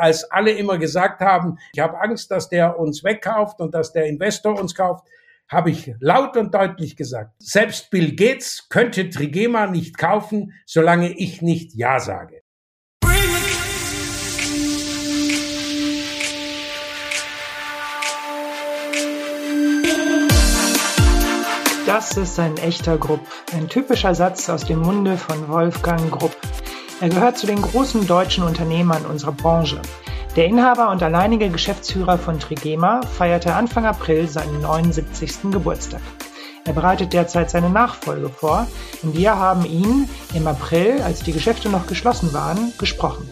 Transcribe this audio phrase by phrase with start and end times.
[0.00, 4.06] als alle immer gesagt haben, ich habe Angst, dass der uns wegkauft und dass der
[4.06, 5.06] Investor uns kauft,
[5.48, 11.40] habe ich laut und deutlich gesagt, selbst Bill Gates könnte Trigema nicht kaufen, solange ich
[11.40, 12.42] nicht Ja sage.
[21.86, 23.20] Das ist ein echter Grupp,
[23.52, 26.36] ein typischer Satz aus dem Munde von Wolfgang Grupp.
[26.98, 29.82] Er gehört zu den großen deutschen Unternehmern unserer Branche.
[30.34, 35.50] Der Inhaber und alleinige Geschäftsführer von Trigema feierte Anfang April seinen 79.
[35.50, 36.00] Geburtstag.
[36.64, 38.66] Er bereitet derzeit seine Nachfolge vor
[39.02, 43.28] und wir haben ihn im April, als die Geschäfte noch geschlossen waren, gesprochen.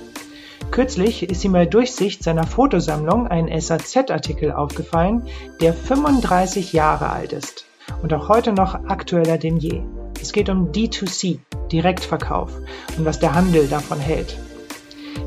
[0.71, 5.27] Kürzlich ist ihm bei Durchsicht seiner Fotosammlung ein SAZ-Artikel aufgefallen,
[5.63, 7.65] der 35 Jahre alt ist
[8.03, 9.83] und auch heute noch aktueller denn je.
[10.21, 11.39] Es geht um D2C,
[11.71, 12.51] Direktverkauf
[12.97, 14.39] und was der Handel davon hält.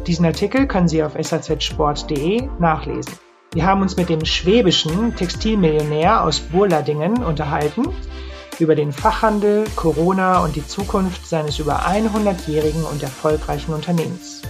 [0.08, 3.14] Diesen Artikel können Sie auf sazsport.de nachlesen.
[3.54, 7.88] Wir haben uns mit dem schwäbischen Textilmillionär aus Burladingen unterhalten
[8.60, 14.42] über den Fachhandel, Corona und die Zukunft seines über 100-jährigen und erfolgreichen Unternehmens.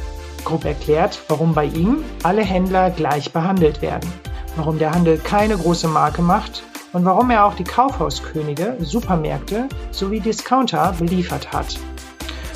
[0.45, 4.09] Grupp erklärt, warum bei ihm alle Händler gleich behandelt werden,
[4.55, 6.63] warum der Handel keine große Marke macht
[6.97, 11.77] und warum er auch die Kaufhauskönige, Supermärkte sowie Discounter beliefert hat.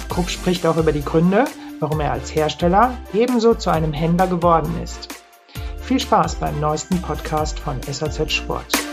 [0.10, 1.46] Krupp spricht auch über die Gründe,
[1.80, 5.10] warum er als Hersteller ebenso zu einem Händler geworden ist.
[5.80, 8.91] Viel Spaß beim neuesten Podcast von SAZ Sport.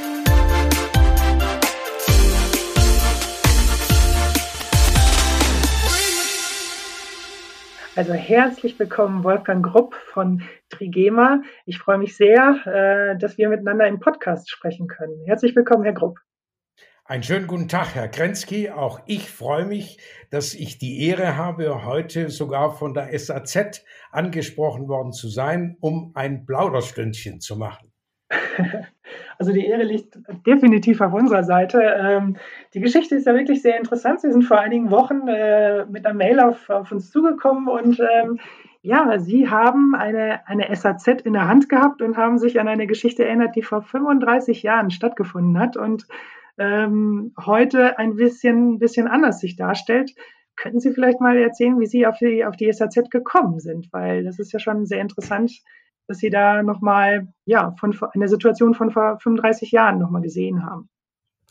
[7.98, 11.42] Also herzlich willkommen, Wolfgang Grupp von Trigema.
[11.66, 15.24] Ich freue mich sehr, äh, dass wir miteinander im Podcast sprechen können.
[15.24, 16.20] Herzlich willkommen, Herr Grupp.
[17.04, 18.70] Einen schönen guten Tag, Herr Krenzki.
[18.70, 19.98] Auch ich freue mich,
[20.30, 26.12] dass ich die Ehre habe, heute sogar von der SAZ angesprochen worden zu sein, um
[26.14, 27.92] ein Plauderstündchen zu machen.
[29.40, 31.80] Also die Ehre liegt definitiv auf unserer Seite.
[32.74, 34.20] Die Geschichte ist ja wirklich sehr interessant.
[34.20, 38.38] Sie sind vor einigen Wochen äh, mit einer Mail auf, auf uns zugekommen und ähm,
[38.82, 42.86] ja, Sie haben eine, eine SAZ in der Hand gehabt und haben sich an eine
[42.86, 46.06] Geschichte erinnert, die vor 35 Jahren stattgefunden hat und
[46.58, 50.12] ähm, heute ein bisschen, bisschen anders sich darstellt.
[50.56, 53.88] Könnten Sie vielleicht mal erzählen, wie Sie auf die, auf die SAZ gekommen sind?
[53.92, 55.52] Weil das ist ja schon sehr interessant,
[56.06, 60.88] dass Sie da nochmal, ja, von eine Situation von vor 35 Jahren nochmal gesehen haben.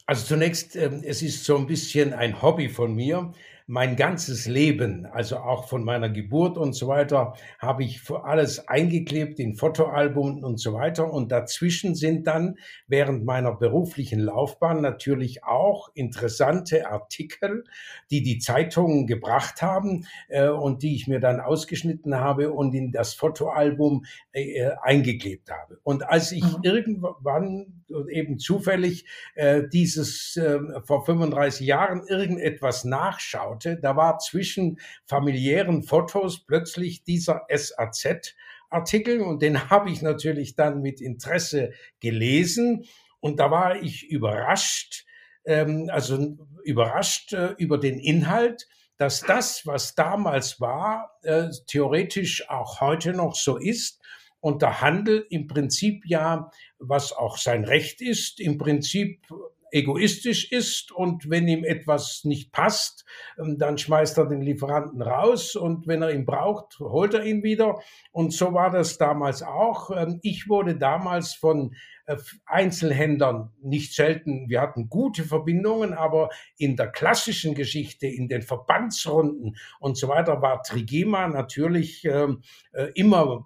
[0.08, 3.34] Also zunächst, ähm, es ist so ein bisschen ein Hobby von mir
[3.70, 9.40] mein ganzes Leben, also auch von meiner Geburt und so weiter, habe ich alles eingeklebt
[9.40, 11.12] in Fotoalbum und so weiter.
[11.12, 12.56] Und dazwischen sind dann
[12.88, 17.66] während meiner beruflichen Laufbahn natürlich auch interessante Artikel,
[18.10, 22.94] die die Zeitungen gebracht haben äh, und die ich mir dann ausgeschnitten habe und in
[22.94, 25.78] das Fotoalbum äh, eingeklebt habe.
[25.84, 26.64] Und als ich mhm.
[26.64, 27.77] irgendwann
[28.10, 29.06] eben zufällig
[29.36, 37.04] äh, dieses äh, vor 35 Jahren irgendetwas nachschaute, schaute, da war zwischen familiären Fotos plötzlich
[37.04, 38.36] dieser SAZ
[38.70, 42.86] Artikel und den habe ich natürlich dann mit Interesse gelesen
[43.20, 45.06] und da war ich überrascht,
[45.46, 52.82] ähm, also überrascht äh, über den Inhalt, dass das, was damals war, äh, theoretisch auch
[52.82, 54.02] heute noch so ist
[54.40, 59.28] und der Handel im Prinzip ja, was auch sein Recht ist, im Prinzip
[59.72, 63.06] egoistisch ist und wenn ihm etwas nicht passt,
[63.40, 67.44] ähm, dann schmeißt er den Lieferanten raus und wenn er ihn braucht, holt er ihn
[67.44, 67.80] wieder.
[68.12, 69.92] Und so war das damals auch.
[69.96, 76.76] Ähm, ich wurde damals von äh, Einzelhändlern nicht selten, wir hatten gute Verbindungen, aber in
[76.76, 83.46] der klassischen Geschichte, in den Verbandsrunden und so weiter war Trigema natürlich ähm, äh, immer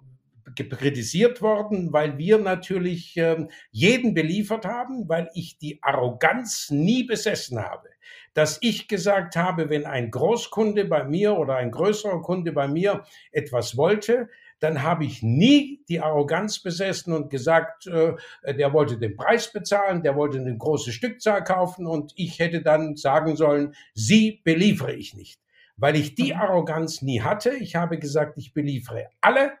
[0.54, 7.62] kritisiert worden, weil wir natürlich ähm, jeden beliefert haben, weil ich die Arroganz nie besessen
[7.62, 7.88] habe.
[8.34, 13.04] Dass ich gesagt habe, wenn ein Großkunde bei mir oder ein größerer Kunde bei mir
[13.30, 14.28] etwas wollte,
[14.62, 18.14] dann habe ich nie die Arroganz besessen und gesagt, äh,
[18.54, 22.94] der wollte den Preis bezahlen, der wollte eine große Stückzahl kaufen und ich hätte dann
[22.94, 25.40] sagen sollen, sie beliefere ich nicht.
[25.76, 26.40] Weil ich die mhm.
[26.40, 27.50] Arroganz nie hatte.
[27.50, 29.52] Ich habe gesagt, ich beliefere alle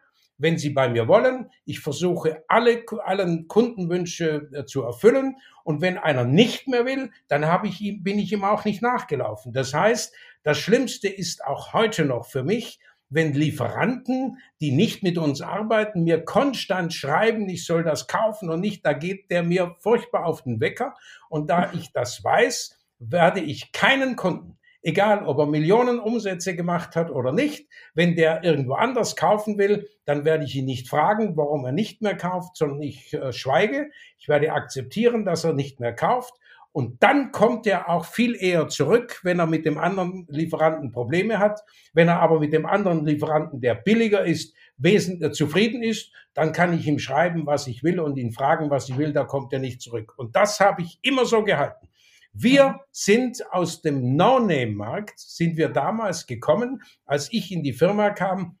[0.42, 1.50] wenn Sie bei mir wollen.
[1.64, 5.36] Ich versuche alle, allen Kundenwünsche äh, zu erfüllen.
[5.62, 8.82] Und wenn einer nicht mehr will, dann habe ich ihm, bin ich ihm auch nicht
[8.82, 9.52] nachgelaufen.
[9.52, 10.12] Das heißt,
[10.42, 16.02] das Schlimmste ist auch heute noch für mich, wenn Lieferanten, die nicht mit uns arbeiten,
[16.02, 20.42] mir konstant schreiben, ich soll das kaufen und nicht, da geht der mir furchtbar auf
[20.42, 20.96] den Wecker.
[21.28, 26.96] Und da ich das weiß, werde ich keinen Kunden Egal, ob er Millionen Umsätze gemacht
[26.96, 27.68] hat oder nicht.
[27.94, 32.02] Wenn der irgendwo anders kaufen will, dann werde ich ihn nicht fragen, warum er nicht
[32.02, 33.90] mehr kauft, sondern ich äh, schweige.
[34.18, 36.34] Ich werde akzeptieren, dass er nicht mehr kauft.
[36.72, 41.38] Und dann kommt er auch viel eher zurück, wenn er mit dem anderen Lieferanten Probleme
[41.38, 41.60] hat.
[41.92, 46.52] Wenn er aber mit dem anderen Lieferanten, der billiger ist, wesentlich äh, zufrieden ist, dann
[46.52, 49.52] kann ich ihm schreiben, was ich will und ihn fragen, was ich will, da kommt
[49.52, 50.14] er nicht zurück.
[50.16, 51.88] Und das habe ich immer so gehalten.
[52.34, 58.58] Wir sind aus dem No-Name-Markt, sind wir damals gekommen, als ich in die Firma kam,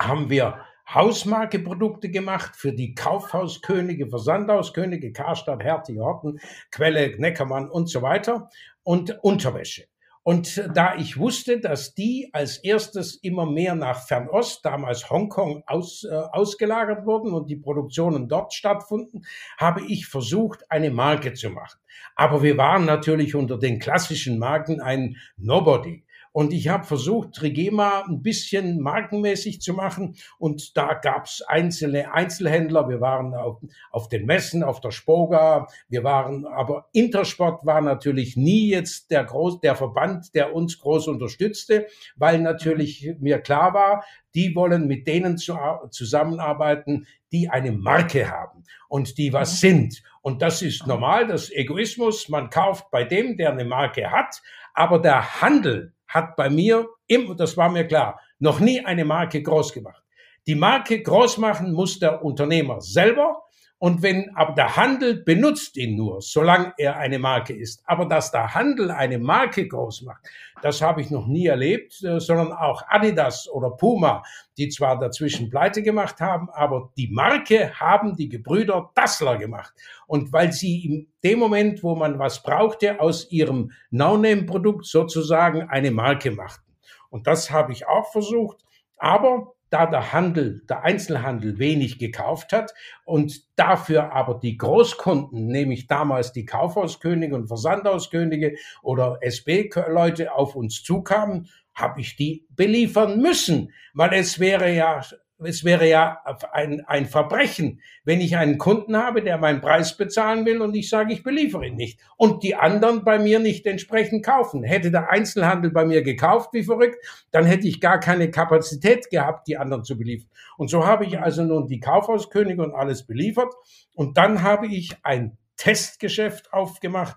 [0.00, 6.40] haben wir Hausmarke-Produkte gemacht für die Kaufhauskönige, Versandhauskönige, Karstadt, Hertie, Horten,
[6.70, 8.48] Quelle, Neckermann und so weiter
[8.82, 9.86] und Unterwäsche.
[10.24, 16.02] Und da ich wusste, dass die als erstes immer mehr nach Fernost, damals Hongkong, aus,
[16.04, 19.26] äh, ausgelagert wurden und die Produktionen dort stattfanden,
[19.58, 21.78] habe ich versucht, eine Marke zu machen.
[22.16, 26.03] Aber wir waren natürlich unter den klassischen Marken ein Nobody.
[26.34, 30.16] Und ich habe versucht, Trigema ein bisschen markenmäßig zu machen.
[30.36, 32.88] Und da gab's einzelne Einzelhändler.
[32.88, 35.68] Wir waren auf, auf den Messen, auf der Spoga.
[35.88, 41.06] Wir waren, aber Intersport war natürlich nie jetzt der, Groß, der Verband, der uns groß
[41.06, 41.86] unterstützte,
[42.16, 44.04] weil natürlich mir klar war,
[44.34, 45.56] die wollen mit denen zu,
[45.90, 49.68] zusammenarbeiten, die eine Marke haben und die was mhm.
[49.68, 50.02] sind.
[50.20, 52.28] Und das ist normal, das Egoismus.
[52.28, 54.42] Man kauft bei dem, der eine Marke hat,
[54.72, 56.88] aber der Handel hat bei mir,
[57.36, 60.02] das war mir klar, noch nie eine Marke groß gemacht.
[60.46, 63.42] Die Marke groß machen muss der Unternehmer selber.
[63.78, 67.82] Und wenn, aber der Handel benutzt ihn nur, solange er eine Marke ist.
[67.84, 70.26] Aber dass der Handel eine Marke groß macht,
[70.62, 74.22] das habe ich noch nie erlebt, äh, sondern auch Adidas oder Puma,
[74.56, 79.74] die zwar dazwischen pleite gemacht haben, aber die Marke haben die Gebrüder Dassler gemacht.
[80.06, 85.90] Und weil sie in dem Moment, wo man was brauchte, aus ihrem No-Name-Produkt sozusagen eine
[85.90, 86.72] Marke machten.
[87.10, 88.64] Und das habe ich auch versucht.
[88.96, 92.72] Aber da der Handel, der Einzelhandel wenig gekauft hat
[93.04, 98.54] und dafür aber die Großkunden, nämlich damals die Kaufhauskönige und Versandhauskönige
[98.84, 105.02] oder SB-Leute auf uns zukamen, habe ich die beliefern müssen, weil es wäre ja
[105.38, 106.22] es wäre ja
[106.52, 110.88] ein, ein Verbrechen, wenn ich einen Kunden habe, der meinen Preis bezahlen will und ich
[110.88, 112.00] sage, ich beliefere ihn nicht.
[112.16, 114.62] Und die anderen bei mir nicht entsprechend kaufen.
[114.62, 119.48] Hätte der Einzelhandel bei mir gekauft wie verrückt, dann hätte ich gar keine Kapazität gehabt,
[119.48, 120.30] die anderen zu beliefern.
[120.56, 123.52] Und so habe ich also nun die Kaufhauskönige und alles beliefert.
[123.94, 127.16] Und dann habe ich ein Testgeschäft aufgemacht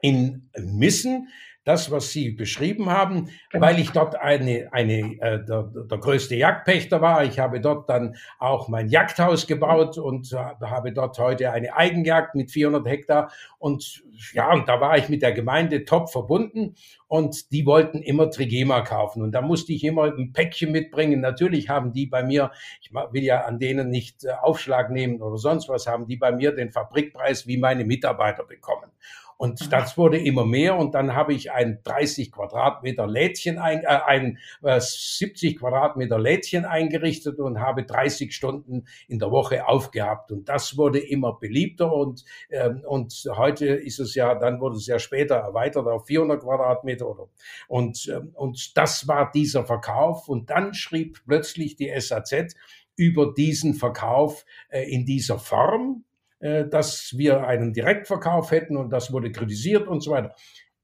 [0.00, 1.28] in Missen
[1.68, 3.66] das, was Sie beschrieben haben, genau.
[3.66, 7.24] weil ich dort eine, eine äh, der, der größte Jagdpächter war.
[7.24, 12.34] Ich habe dort dann auch mein Jagdhaus gebaut und äh, habe dort heute eine Eigenjagd
[12.34, 13.30] mit 400 Hektar.
[13.58, 16.74] Und ja, und da war ich mit der Gemeinde top verbunden
[17.06, 19.20] und die wollten immer Trigema kaufen.
[19.20, 21.20] Und da musste ich immer ein Päckchen mitbringen.
[21.20, 22.50] Natürlich haben die bei mir,
[22.80, 26.32] ich will ja an denen nicht äh, Aufschlag nehmen oder sonst was, haben die bei
[26.32, 28.90] mir den Fabrikpreis wie meine Mitarbeiter bekommen.
[29.38, 34.00] Und das wurde immer mehr und dann habe ich ein 30 Quadratmeter Lädchen, ein, äh,
[34.04, 40.32] ein äh, 70 Quadratmeter Lädchen eingerichtet und habe 30 Stunden in der Woche aufgehabt.
[40.32, 44.88] Und das wurde immer beliebter und, ähm, und heute ist es ja, dann wurde es
[44.88, 47.28] ja später erweitert auf 400 Quadratmeter oder,
[47.68, 50.28] und, ähm, und das war dieser Verkauf.
[50.28, 52.56] Und dann schrieb plötzlich die SAZ,
[52.96, 56.04] über diesen Verkauf äh, in dieser Form,
[56.40, 60.34] dass wir einen Direktverkauf hätten und das wurde kritisiert und so weiter.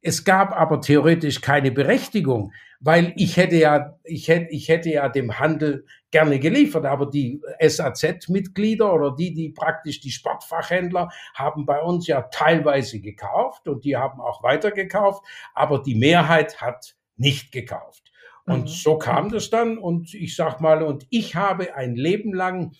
[0.06, 5.08] Es gab aber theoretisch keine Berechtigung, weil ich hätte ja, ich hätte, ich hätte ja
[5.08, 11.80] dem Handel gerne geliefert, aber die SAZ-Mitglieder oder die, die praktisch die Sportfachhändler haben bei
[11.80, 18.12] uns ja teilweise gekauft und die haben auch weitergekauft, aber die Mehrheit hat nicht gekauft.
[18.44, 18.68] Und mhm.
[18.68, 22.72] so kam das dann und ich sag mal, und ich habe ein Leben lang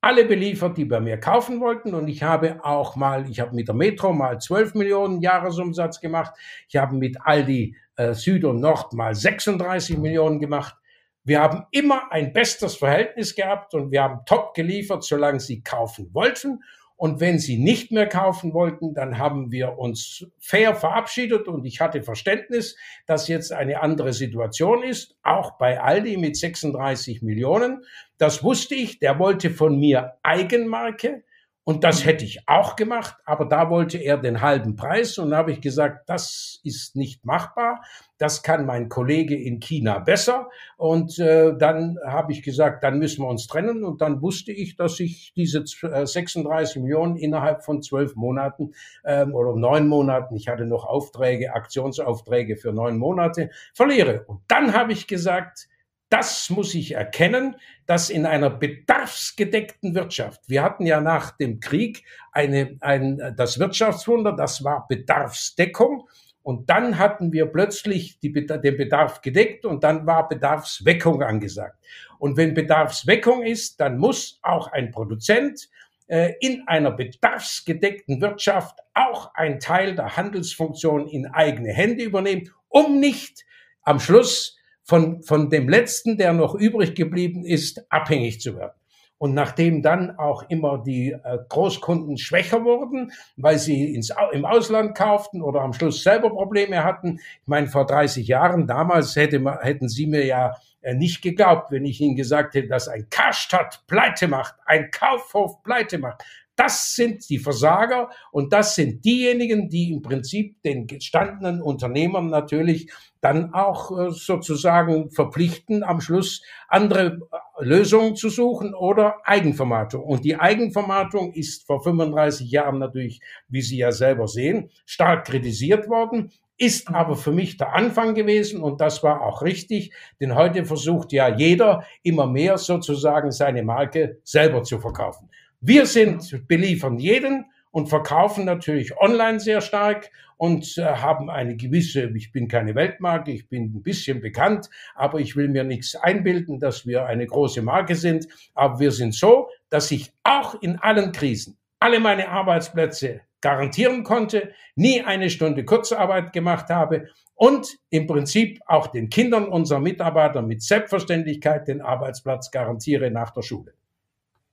[0.00, 1.94] alle beliefert, die bei mir kaufen wollten.
[1.94, 6.34] Und ich habe auch mal, ich habe mit der Metro mal 12 Millionen Jahresumsatz gemacht.
[6.68, 10.76] Ich habe mit Aldi äh, Süd und Nord mal 36 Millionen gemacht.
[11.22, 16.08] Wir haben immer ein bestes Verhältnis gehabt und wir haben top geliefert, solange sie kaufen
[16.14, 16.60] wollten.
[17.00, 21.80] Und wenn sie nicht mehr kaufen wollten, dann haben wir uns fair verabschiedet und ich
[21.80, 22.76] hatte Verständnis,
[23.06, 27.86] dass jetzt eine andere Situation ist, auch bei Aldi mit 36 Millionen.
[28.18, 31.24] Das wusste ich, der wollte von mir Eigenmarke
[31.64, 35.36] Und das hätte ich auch gemacht, aber da wollte er den halben Preis und da
[35.36, 37.82] habe ich gesagt, das ist nicht machbar.
[38.16, 40.48] Das kann mein Kollege in China besser.
[40.78, 43.84] Und äh, dann habe ich gesagt, dann müssen wir uns trennen.
[43.84, 48.72] Und dann wusste ich, dass ich diese 36 äh, Millionen innerhalb von zwölf Monaten
[49.04, 54.24] ähm, oder neun Monaten, ich hatte noch Aufträge, Aktionsaufträge für neun Monate, verliere.
[54.26, 55.68] Und dann habe ich gesagt,
[56.10, 62.04] das muss ich erkennen, dass in einer bedarfsgedeckten Wirtschaft, wir hatten ja nach dem Krieg
[62.32, 66.08] eine, ein, das Wirtschaftswunder, das war Bedarfsdeckung.
[66.42, 71.78] Und dann hatten wir plötzlich die, den Bedarf gedeckt und dann war Bedarfsweckung angesagt.
[72.18, 75.68] Und wenn Bedarfsweckung ist, dann muss auch ein Produzent
[76.08, 82.98] äh, in einer bedarfsgedeckten Wirtschaft auch ein Teil der Handelsfunktion in eigene Hände übernehmen, um
[82.98, 83.44] nicht
[83.82, 84.59] am Schluss
[84.90, 88.72] von, von dem letzten, der noch übrig geblieben ist, abhängig zu werden.
[89.18, 94.96] Und nachdem dann auch immer die äh, Großkunden schwächer wurden, weil sie ins, im Ausland
[94.96, 99.88] kauften oder am Schluss selber Probleme hatten, ich meine, vor 30 Jahren, damals hätte, hätten
[99.88, 104.26] sie mir ja äh, nicht geglaubt, wenn ich ihnen gesagt hätte, dass ein Karstadt pleite
[104.26, 106.24] macht, ein Kaufhof pleite macht.
[106.60, 112.92] Das sind die Versager und das sind diejenigen, die im Prinzip den gestandenen Unternehmern natürlich
[113.22, 120.02] dann auch äh, sozusagen verpflichten, am Schluss andere äh, Lösungen zu suchen oder Eigenvermarktung.
[120.02, 125.88] Und die Eigenvermarktung ist vor 35 Jahren natürlich, wie Sie ja selber sehen, stark kritisiert
[125.88, 126.30] worden
[126.62, 131.10] ist aber für mich der Anfang gewesen und das war auch richtig, denn heute versucht
[131.10, 135.30] ja jeder immer mehr sozusagen seine Marke selber zu verkaufen.
[135.60, 142.10] Wir sind, beliefern jeden und verkaufen natürlich online sehr stark und äh, haben eine gewisse,
[142.16, 146.58] ich bin keine Weltmarke, ich bin ein bisschen bekannt, aber ich will mir nichts einbilden,
[146.58, 148.26] dass wir eine große Marke sind.
[148.54, 154.52] Aber wir sind so, dass ich auch in allen Krisen alle meine Arbeitsplätze garantieren konnte,
[154.74, 160.62] nie eine Stunde Kurzarbeit gemacht habe und im Prinzip auch den Kindern unserer Mitarbeiter mit
[160.62, 163.72] Selbstverständlichkeit den Arbeitsplatz garantiere nach der Schule.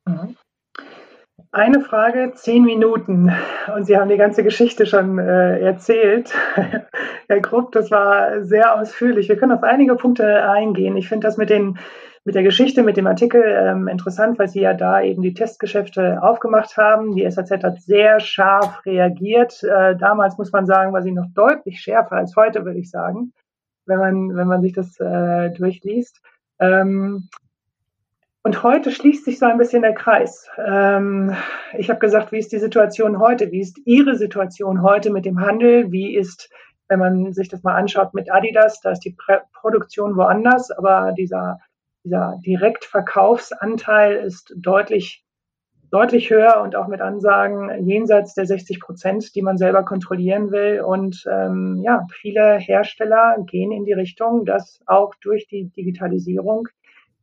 [0.06, 0.37] Mhm.
[1.52, 3.32] Eine Frage, zehn Minuten.
[3.74, 6.34] Und Sie haben die ganze Geschichte schon äh, erzählt.
[7.28, 9.30] Herr Grupp, das war sehr ausführlich.
[9.30, 10.98] Wir können auf einige Punkte eingehen.
[10.98, 11.80] Ich finde das mit, den,
[12.26, 16.22] mit der Geschichte, mit dem Artikel ähm, interessant, weil Sie ja da eben die Testgeschäfte
[16.22, 17.16] aufgemacht haben.
[17.16, 19.64] Die SAZ hat sehr scharf reagiert.
[19.64, 23.32] Äh, damals muss man sagen, war sie noch deutlich schärfer als heute, würde ich sagen,
[23.86, 26.22] wenn man, wenn man sich das äh, durchliest.
[26.60, 27.30] Ähm,
[28.44, 30.50] und heute schließt sich so ein bisschen der Kreis.
[30.66, 31.36] Ähm,
[31.78, 33.52] ich habe gesagt, wie ist die Situation heute?
[33.52, 35.92] Wie ist Ihre Situation heute mit dem Handel?
[35.92, 36.50] Wie ist,
[36.88, 41.12] wenn man sich das mal anschaut mit Adidas, da ist die Prä Produktion woanders, aber
[41.18, 41.60] dieser,
[42.06, 45.26] dieser Direktverkaufsanteil ist deutlich,
[45.92, 50.82] deutlich höher und auch mit Ansagen jenseits der 60 Prozent, die man selber kontrollieren will.
[50.82, 56.70] Und ähm, ja, viele Hersteller gehen in die Richtung, dass auch durch die Digitalisierung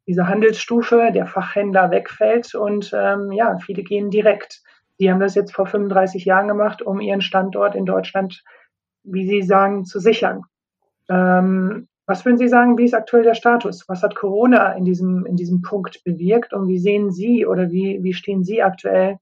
[0.07, 4.63] diese Handelsstufe der Fachhändler wegfällt und ähm, ja, viele gehen direkt.
[5.01, 8.45] Die haben das jetzt vor 35 Jahren gemacht, um ihren Standort in Deutschland,
[9.03, 10.43] wie Sie sagen, zu sichern.
[11.09, 13.89] Ähm, was würden Sie sagen, wie ist aktuell der Status?
[13.89, 18.03] Was hat Corona in diesem, in diesem Punkt bewirkt und wie sehen Sie oder wie,
[18.03, 19.19] wie stehen Sie aktuell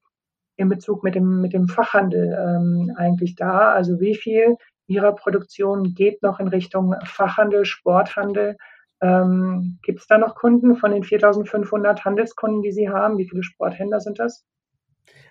[0.57, 3.71] in Bezug mit dem, mit dem Fachhandel ähm, eigentlich da?
[3.71, 8.57] Also wie viel Ihrer Produktion geht noch in Richtung Fachhandel, Sporthandel?
[9.03, 13.17] Ähm, Gibt es da noch Kunden von den 4500 Handelskunden, die Sie haben?
[13.19, 14.45] Wie viele Sporthändler sind das?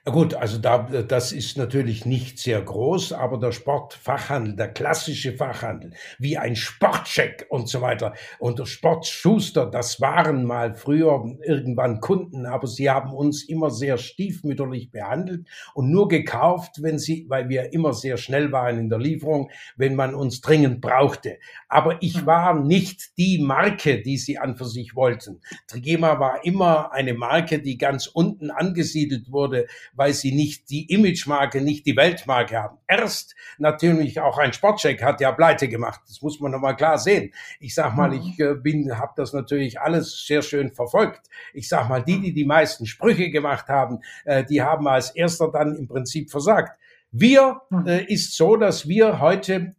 [0.05, 5.33] Ja gut, also da, das ist natürlich nicht sehr groß, aber der Sportfachhandel, der klassische
[5.33, 12.01] Fachhandel, wie ein Sportcheck und so weiter und der Sportschuster, das waren mal früher irgendwann
[12.01, 17.49] Kunden, aber sie haben uns immer sehr stiefmütterlich behandelt und nur gekauft, wenn sie, weil
[17.49, 21.39] wir immer sehr schnell waren in der Lieferung, wenn man uns dringend brauchte.
[21.69, 22.27] Aber ich hm.
[22.27, 25.41] war nicht die Marke, die sie an für sich wollten.
[25.69, 31.61] Trigema war immer eine Marke, die ganz unten angesiedelt wurde, weil sie nicht die Imagemarke,
[31.61, 32.79] nicht die Weltmarke haben.
[32.89, 36.01] Erst natürlich auch ein Sportcheck hat ja pleite gemacht.
[36.07, 37.33] Das muss man nochmal klar sehen.
[37.61, 41.29] Ich sag mal, ich äh, bin, habe das natürlich alles sehr schön verfolgt.
[41.53, 45.51] Ich sag mal, die, die die meisten Sprüche gemacht haben, äh, die haben als erster
[45.51, 46.79] dann im Prinzip versagt.
[47.11, 49.75] Wir äh, ist so, dass wir heute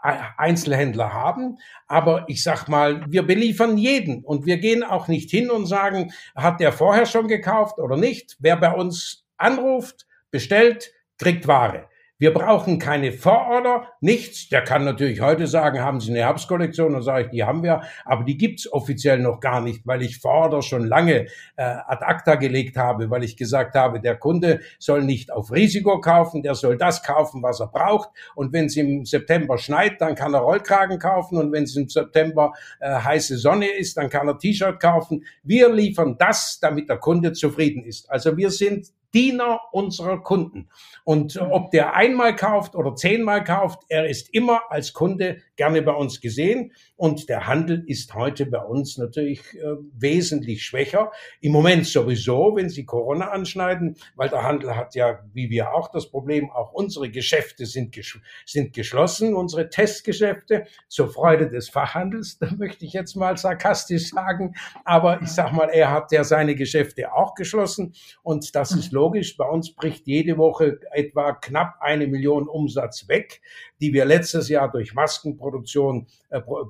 [0.00, 1.58] Einzelhändler haben.
[1.86, 6.12] Aber ich sag mal, wir beliefern jeden und wir gehen auch nicht hin und sagen,
[6.36, 8.36] hat der vorher schon gekauft oder nicht?
[8.38, 11.88] Wer bei uns anruft, bestellt, kriegt Ware.
[12.20, 14.48] Wir brauchen keine Vororder, nichts.
[14.48, 16.92] Der kann natürlich heute sagen, haben Sie eine Herbstkollektion?
[16.92, 20.18] Dann sage ich, die haben wir, aber die gibt's offiziell noch gar nicht, weil ich
[20.18, 21.26] Vororder schon lange
[21.56, 26.00] äh, ad acta gelegt habe, weil ich gesagt habe, der Kunde soll nicht auf Risiko
[26.00, 28.08] kaufen, der soll das kaufen, was er braucht.
[28.34, 31.88] Und wenn es im September schneit, dann kann er Rollkragen kaufen und wenn es im
[31.88, 35.24] September äh, heiße Sonne ist, dann kann er T-Shirt kaufen.
[35.44, 38.10] Wir liefern das, damit der Kunde zufrieden ist.
[38.10, 40.68] Also wir sind Diener unserer Kunden.
[41.04, 45.92] Und ob der einmal kauft oder zehnmal kauft, er ist immer als Kunde gerne bei
[45.92, 46.72] uns gesehen.
[46.96, 51.10] Und der Handel ist heute bei uns natürlich äh, wesentlich schwächer.
[51.40, 55.88] Im Moment sowieso, wenn Sie Corona anschneiden, weil der Handel hat ja, wie wir auch,
[55.90, 62.38] das Problem, auch unsere Geschäfte sind, ges sind geschlossen, unsere Testgeschäfte zur Freude des Fachhandels,
[62.40, 64.54] da möchte ich jetzt mal sarkastisch sagen.
[64.84, 67.94] Aber ich sag mal, er hat ja seine Geschäfte auch geschlossen.
[68.22, 69.36] Und das ist logisch.
[69.36, 73.40] Bei uns bricht jede Woche etwa knapp eine Million Umsatz weg,
[73.80, 76.06] die wir letztes Jahr durch Maskenproduktion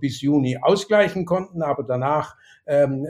[0.01, 1.63] bis Juni ausgleichen konnten.
[1.63, 2.37] Aber danach
[2.67, 3.07] ähm,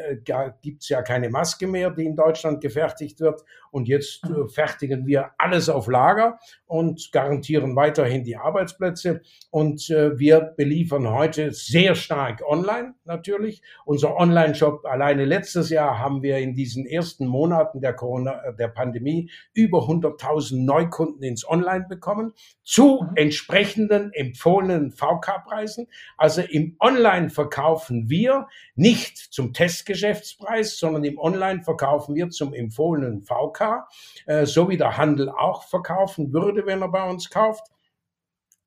[0.62, 3.44] gibt es ja keine Maske mehr, die in Deutschland gefertigt wird.
[3.70, 9.20] Und jetzt äh, fertigen wir alles auf Lager und garantieren weiterhin die Arbeitsplätze.
[9.50, 13.62] Und äh, wir beliefern heute sehr stark online natürlich.
[13.84, 18.68] Unser Online-Shop alleine letztes Jahr haben wir in diesen ersten Monaten der Corona, äh, der
[18.68, 23.16] Pandemie über 100.000 Neukunden ins Online bekommen zu mhm.
[23.16, 25.88] entsprechenden empfohlenen VK-Preisen.
[26.16, 33.22] Also im Online verkaufen wir nicht zum Testgeschäftspreis, sondern im Online verkaufen wir zum empfohlenen
[33.22, 33.86] VK,
[34.26, 37.64] äh, so wie der Handel auch verkaufen würde, wenn er bei uns kauft.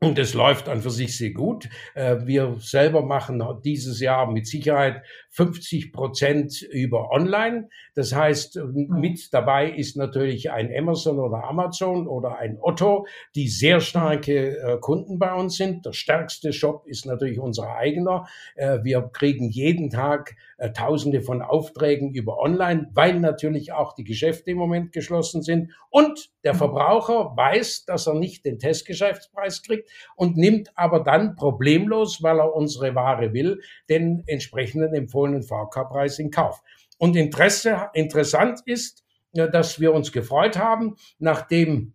[0.03, 1.70] Und es läuft an für sich sehr gut.
[1.93, 7.70] Äh, wir selber machen dieses Jahr mit Sicherheit 50 Prozent über Online.
[7.93, 13.05] Das heißt, mit dabei ist natürlich ein Amazon oder Amazon oder ein Otto,
[13.36, 15.86] die sehr starke äh, Kunden bei uns sind.
[15.86, 18.27] Der stärkste Shop ist natürlich unser eigener.
[18.55, 20.36] Äh, wir kriegen jeden Tag
[20.69, 25.71] Tausende von Aufträgen über Online, weil natürlich auch die Geschäfte im Moment geschlossen sind.
[25.89, 32.21] Und der Verbraucher weiß, dass er nicht den Testgeschäftspreis kriegt und nimmt aber dann problemlos,
[32.21, 36.61] weil er unsere Ware will, den entsprechenden empfohlenen VK-Preis in Kauf.
[36.99, 39.03] Und Interesse, interessant ist,
[39.33, 41.93] dass wir uns gefreut haben, nachdem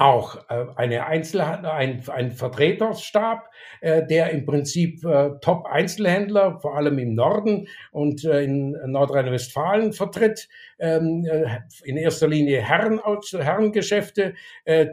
[0.00, 3.50] auch äh, eine Einzelhandel, ein, ein Vertreterstab,
[3.82, 11.26] äh, der im Prinzip äh, Top-Einzelhändler, vor allem im Norden und in Nordrhein-Westfalen vertritt, ähm,
[11.84, 13.00] in erster Linie Herren,
[13.38, 14.34] Herrengeschäfte,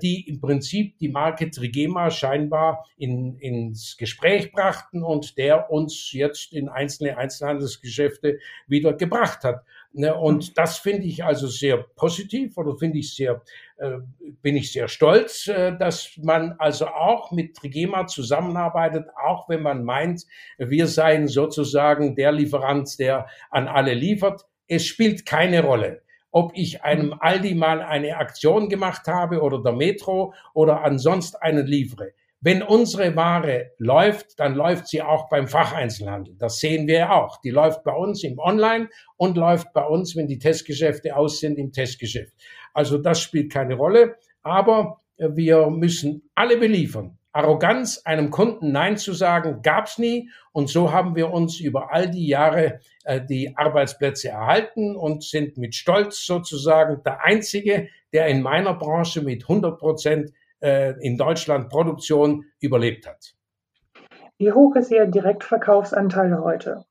[0.02, 6.54] die im Prinzip die Marke Trigema scheinbar in, ins Gespräch brachten und der uns jetzt
[6.54, 9.64] in einzelne Einzelhandelsgeschäfte wieder gebracht hat.
[10.00, 13.42] Ne, und das finde ich also sehr positiv oder finde ich sehr,
[13.78, 13.98] äh,
[14.44, 19.84] bin ich sehr stolz, äh, dass man also auch mit Trigema zusammenarbeitet, auch wenn man
[19.84, 20.28] meint,
[20.60, 24.46] wir seien sozusagen der Lieferant, der an alle liefert.
[24.68, 29.72] Es spielt keine Rolle ob ich einem Aldi mal eine Aktion gemacht habe oder der
[29.72, 32.12] Metro oder ansonsten einen liefere.
[32.48, 36.38] Wenn unsere Ware läuft, dann läuft sie auch beim Facheinzelhandel.
[36.40, 37.42] Das sehen wir auch.
[37.42, 41.58] Die läuft bei uns im Online und läuft bei uns, wenn die Testgeschäfte aus sind,
[41.60, 42.34] im Testgeschäft.
[42.74, 44.16] Also das spielt keine Rolle.
[44.44, 47.18] Aber wir müssen alle beliefern.
[47.34, 50.30] Arroganz, einem Kunden Nein zu sagen, gab's nie.
[50.54, 55.58] Und so haben wir uns über all die Jahre äh, die Arbeitsplätze erhalten und sind
[55.58, 61.70] mit Stolz sozusagen der Einzige, der in meiner Branche mit 100 Prozent äh, in Deutschland
[61.70, 63.34] Produktion überlebt hat.
[64.38, 66.86] Wie hoch ist Ihr Direktverkaufsanteil heute?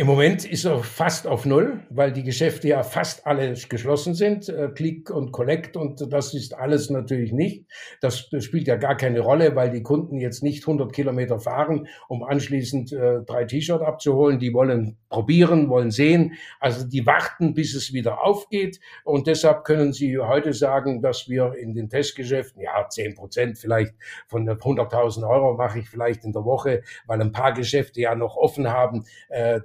[0.00, 4.48] Im Moment ist er fast auf Null, weil die Geschäfte ja fast alle geschlossen sind.
[4.48, 7.66] Äh, Click und Collect und das ist alles natürlich nicht.
[8.00, 12.24] Das spielt ja gar keine Rolle, weil die Kunden jetzt nicht 100 Kilometer fahren, um
[12.24, 14.40] anschließend äh, drei T-Shirt abzuholen.
[14.40, 16.32] Die wollen probieren, wollen sehen.
[16.58, 18.80] Also die warten, bis es wieder aufgeht.
[19.04, 23.94] Und deshalb können Sie heute sagen, dass wir in den Testgeschäften, ja, 10 Prozent vielleicht
[24.26, 28.36] von 100.000 Euro mache ich vielleicht in der Woche, weil ein paar Geschäfte ja noch
[28.36, 29.60] offen haben äh,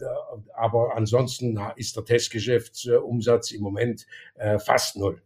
[0.53, 4.05] aber ansonsten ist der Testgeschäftsumsatz im Moment
[4.35, 5.21] äh, fast null.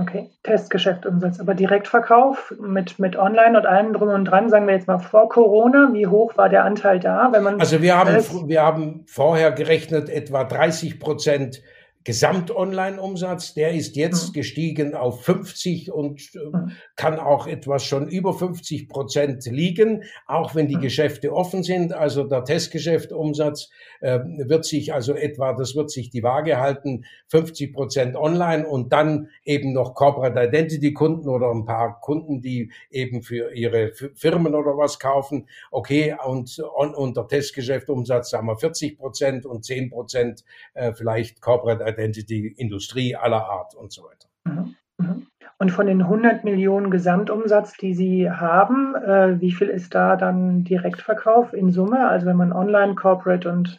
[0.00, 4.86] Okay, Testgeschäftsumsatz, aber Direktverkauf mit, mit Online und allem drum und dran, sagen wir jetzt
[4.86, 7.28] mal vor Corona, wie hoch war der Anteil da?
[7.32, 11.62] Wenn man also wir haben, wir haben vorher gerechnet etwa 30 Prozent
[12.04, 14.32] Gesamt-Online-Umsatz, der ist jetzt mhm.
[14.32, 16.72] gestiegen auf 50 und äh, mhm.
[16.96, 20.80] kann auch etwas schon über 50 Prozent liegen, auch wenn die mhm.
[20.80, 21.92] Geschäfte offen sind.
[21.92, 23.68] Also der Testgeschäftumsatz
[24.00, 28.94] äh, wird sich also etwa, das wird sich die Waage halten, 50 Prozent online und
[28.94, 34.54] dann eben noch Corporate Identity Kunden oder ein paar Kunden, die eben für ihre Firmen
[34.54, 35.48] oder was kaufen.
[35.70, 41.42] Okay, und, und, und der Testgeschäftumsatz sagen wir 40 Prozent und 10 Prozent äh, vielleicht
[41.42, 44.28] Corporate Identity, Industrie aller Art und so weiter.
[44.44, 45.26] Mhm, mhm.
[45.58, 50.64] Und von den 100 Millionen Gesamtumsatz, die Sie haben, äh, wie viel ist da dann
[50.64, 52.08] Direktverkauf in Summe?
[52.08, 53.78] Also wenn man Online, Corporate und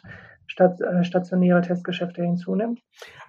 [0.58, 2.80] äh, stationäre Testgeschäfte hinzunimmt?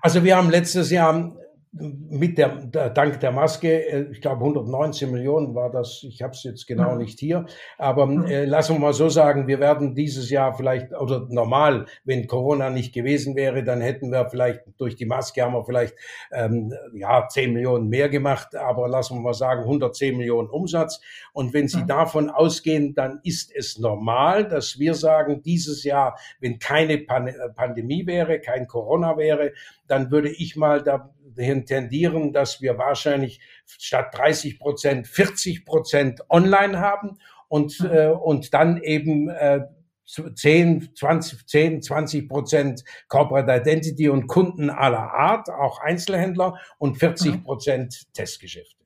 [0.01, 1.33] Also wir haben letztes Jahr
[1.75, 6.43] mit der, dank der Maske, äh, ich glaube 119 Millionen war das, ich habe es
[6.43, 6.99] jetzt genau mhm.
[6.99, 7.47] nicht hier,
[7.79, 8.25] aber mhm.
[8.25, 12.69] äh, lassen wir mal so sagen, wir werden dieses Jahr vielleicht, oder normal, wenn Corona
[12.69, 15.95] nicht gewesen wäre, dann hätten wir vielleicht durch die Maske haben wir vielleicht
[16.31, 21.01] ähm, ja 10 Millionen mehr gemacht, aber lassen wir mal sagen 110 Millionen Umsatz.
[21.33, 21.87] Und wenn Sie mhm.
[21.87, 28.05] davon ausgehen, dann ist es normal, dass wir sagen, dieses Jahr, wenn keine Pan Pandemie
[28.05, 29.53] wäre, kein Corona wäre,
[29.87, 36.21] dann würde ich mal da dahin tendieren, dass wir wahrscheinlich statt 30 Prozent 40 Prozent
[36.29, 37.17] online haben
[37.47, 37.91] und, mhm.
[37.91, 39.61] äh, und dann eben äh,
[40.05, 47.35] 10, 20, 10, 20 Prozent Corporate Identity und Kunden aller Art, auch Einzelhändler und 40
[47.35, 47.43] mhm.
[47.43, 48.13] Prozent mhm.
[48.13, 48.83] Testgeschäfte.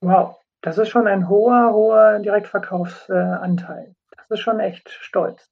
[0.00, 3.94] Wow, das ist schon ein hoher, hoher Direktverkaufsanteil.
[4.16, 5.48] das ist schon echt stolz.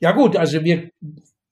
[0.00, 0.90] Ja gut, also wir,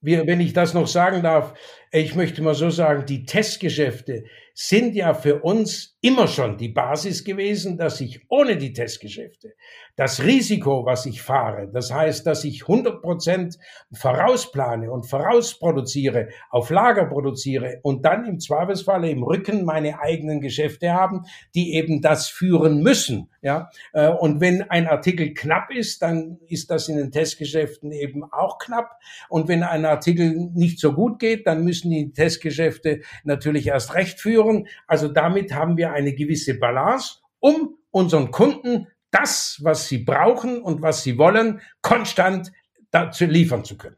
[0.01, 1.55] wir, wenn ich das noch sagen darf,
[1.91, 4.25] ich möchte mal so sagen, die Testgeschäfte
[4.59, 9.53] sind ja für uns immer schon die Basis gewesen, dass ich ohne die Testgeschäfte
[9.97, 13.59] das Risiko, was ich fahre, das heißt, dass ich 100 Prozent
[13.93, 20.93] vorausplane und vorausproduziere, auf Lager produziere und dann im Zweifelsfall im Rücken meine eigenen Geschäfte
[20.93, 21.23] haben,
[21.55, 23.31] die eben das führen müssen.
[23.43, 28.25] Ja, äh, und wenn ein Artikel knapp ist, dann ist das in den Testgeschäften eben
[28.25, 28.99] auch knapp.
[29.29, 34.21] Und wenn ein Artikel nicht so gut geht, dann müssen die Testgeschäfte natürlich erst recht
[34.21, 34.46] führen.
[34.87, 40.83] Also damit haben wir eine gewisse Balance, um unseren Kunden das, was sie brauchen und
[40.83, 42.53] was sie wollen, konstant
[42.91, 43.97] dazu liefern zu können.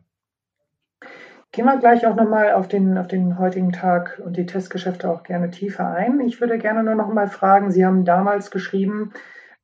[1.50, 5.22] Gehen wir gleich auch nochmal auf den, auf den heutigen Tag und die Testgeschäfte auch
[5.22, 6.20] gerne tiefer ein.
[6.20, 9.12] Ich würde gerne nur noch mal fragen, Sie haben damals geschrieben,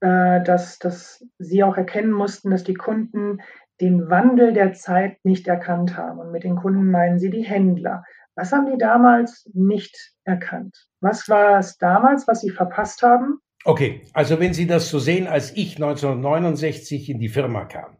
[0.00, 3.40] äh, dass, dass Sie auch erkennen mussten, dass die Kunden
[3.80, 6.20] den Wandel der Zeit nicht erkannt haben.
[6.20, 8.04] Und mit den Kunden meinen Sie die Händler.
[8.36, 10.76] Was haben die damals nicht erkannt?
[11.00, 13.38] Was war es damals, was Sie verpasst haben?
[13.64, 17.96] Okay, also wenn Sie das so sehen, als ich 1969 in die Firma kam,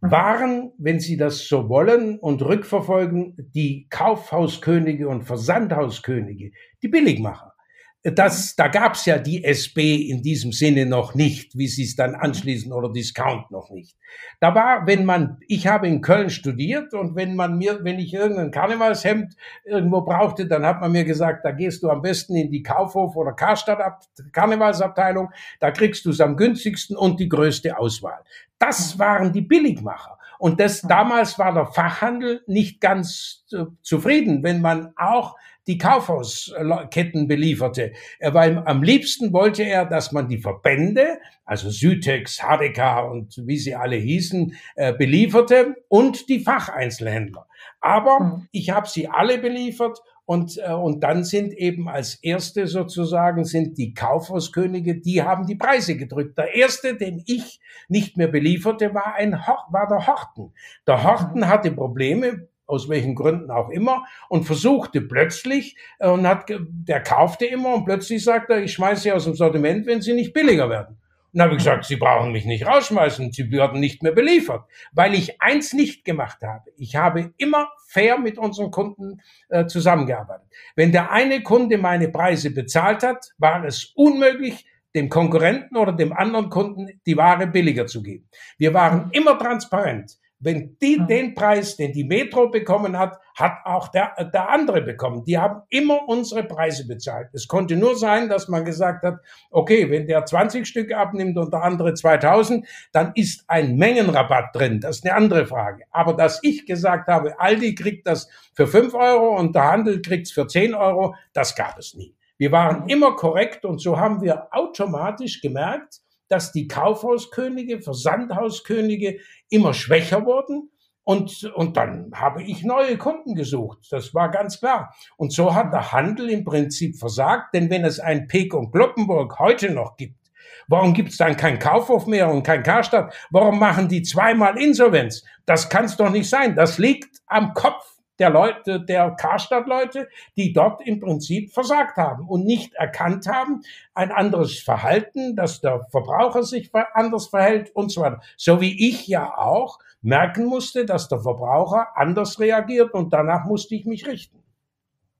[0.00, 0.10] mhm.
[0.10, 7.54] waren, wenn Sie das so wollen und rückverfolgen, die Kaufhauskönige und Versandhauskönige, die Billigmacher
[8.02, 12.14] das, da gab's ja die SB in diesem Sinne noch nicht, wie sie es dann
[12.14, 13.96] anschließen oder Discount noch nicht.
[14.40, 18.14] Da war, wenn man, ich habe in Köln studiert und wenn man mir, wenn ich
[18.14, 22.50] irgendein Karnevalshemd irgendwo brauchte, dann hat man mir gesagt, da gehst du am besten in
[22.50, 25.28] die Kaufhof oder Karstadt Karnevalsabteilung,
[25.60, 28.20] da kriegst du es am günstigsten und die größte Auswahl.
[28.58, 30.18] Das waren die Billigmacher.
[30.38, 35.36] Und das damals war der Fachhandel nicht ganz äh, zufrieden, wenn man auch
[35.70, 37.92] die Kaufhausketten belieferte.
[38.20, 43.76] Weil am liebsten wollte er, dass man die Verbände, also Sütex, HDK und wie sie
[43.76, 47.46] alle hießen, äh, belieferte und die Facheinzelhändler.
[47.80, 48.48] Aber mhm.
[48.50, 53.78] ich habe sie alle beliefert und, äh, und dann sind eben als erste sozusagen sind
[53.78, 56.36] die Kaufhauskönige, die haben die Preise gedrückt.
[56.36, 60.52] Der erste, den ich nicht mehr belieferte, war ein war der Horten.
[60.86, 61.48] Der Horten mhm.
[61.48, 67.46] hatte Probleme aus welchen Gründen auch immer, und versuchte plötzlich äh, und hat, der kaufte
[67.46, 70.70] immer und plötzlich sagt er, ich schmeiße sie aus dem Sortiment, wenn sie nicht billiger
[70.70, 70.96] werden.
[71.32, 74.64] Und dann habe ich gesagt, Sie brauchen mich nicht rausschmeißen, Sie werden nicht mehr beliefert,
[74.90, 76.70] weil ich eins nicht gemacht habe.
[76.76, 80.48] Ich habe immer fair mit unseren Kunden äh, zusammengearbeitet.
[80.74, 86.12] Wenn der eine Kunde meine Preise bezahlt hat, war es unmöglich, dem Konkurrenten oder dem
[86.12, 88.28] anderen Kunden die Ware billiger zu geben.
[88.58, 90.18] Wir waren immer transparent.
[90.42, 91.06] Wenn die hm.
[91.06, 95.22] den Preis, den die Metro bekommen hat, hat auch der, der andere bekommen.
[95.24, 97.28] Die haben immer unsere Preise bezahlt.
[97.34, 99.18] Es konnte nur sein, dass man gesagt hat,
[99.50, 104.80] okay, wenn der 20 Stück abnimmt und der andere 2000, dann ist ein Mengenrabatt drin.
[104.80, 105.84] Das ist eine andere Frage.
[105.90, 110.26] Aber dass ich gesagt habe, Aldi kriegt das für 5 Euro und der Handel kriegt
[110.26, 112.14] es für 10 Euro, das gab es nie.
[112.38, 119.18] Wir waren immer korrekt und so haben wir automatisch gemerkt, dass die Kaufhauskönige, Versandhauskönige
[119.50, 120.70] immer schwächer wurden
[121.02, 123.78] Und, und dann habe ich neue Kunden gesucht.
[123.90, 124.94] Das war ganz klar.
[125.16, 129.38] Und so hat der Handel im Prinzip versagt, denn wenn es ein Peek und Kloppenburg
[129.38, 130.20] heute noch gibt,
[130.68, 133.12] Warum gibt es dann kein Kaufhof mehr und kein Karstadt?
[133.30, 135.24] Warum machen die zweimal Insolvenz?
[135.44, 136.54] Das kann es doch nicht sein.
[136.54, 142.44] Das liegt am Kopf der Leute, der Karstadt-Leute, die dort im Prinzip versagt haben und
[142.44, 143.62] nicht erkannt haben,
[143.94, 148.20] ein anderes Verhalten, dass der Verbraucher sich anders verhält und so weiter.
[148.36, 153.74] So wie ich ja auch merken musste, dass der Verbraucher anders reagiert und danach musste
[153.74, 154.42] ich mich richten.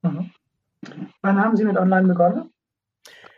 [0.02, 0.30] Mhm.
[1.22, 2.52] Wann haben Sie mit Online begonnen?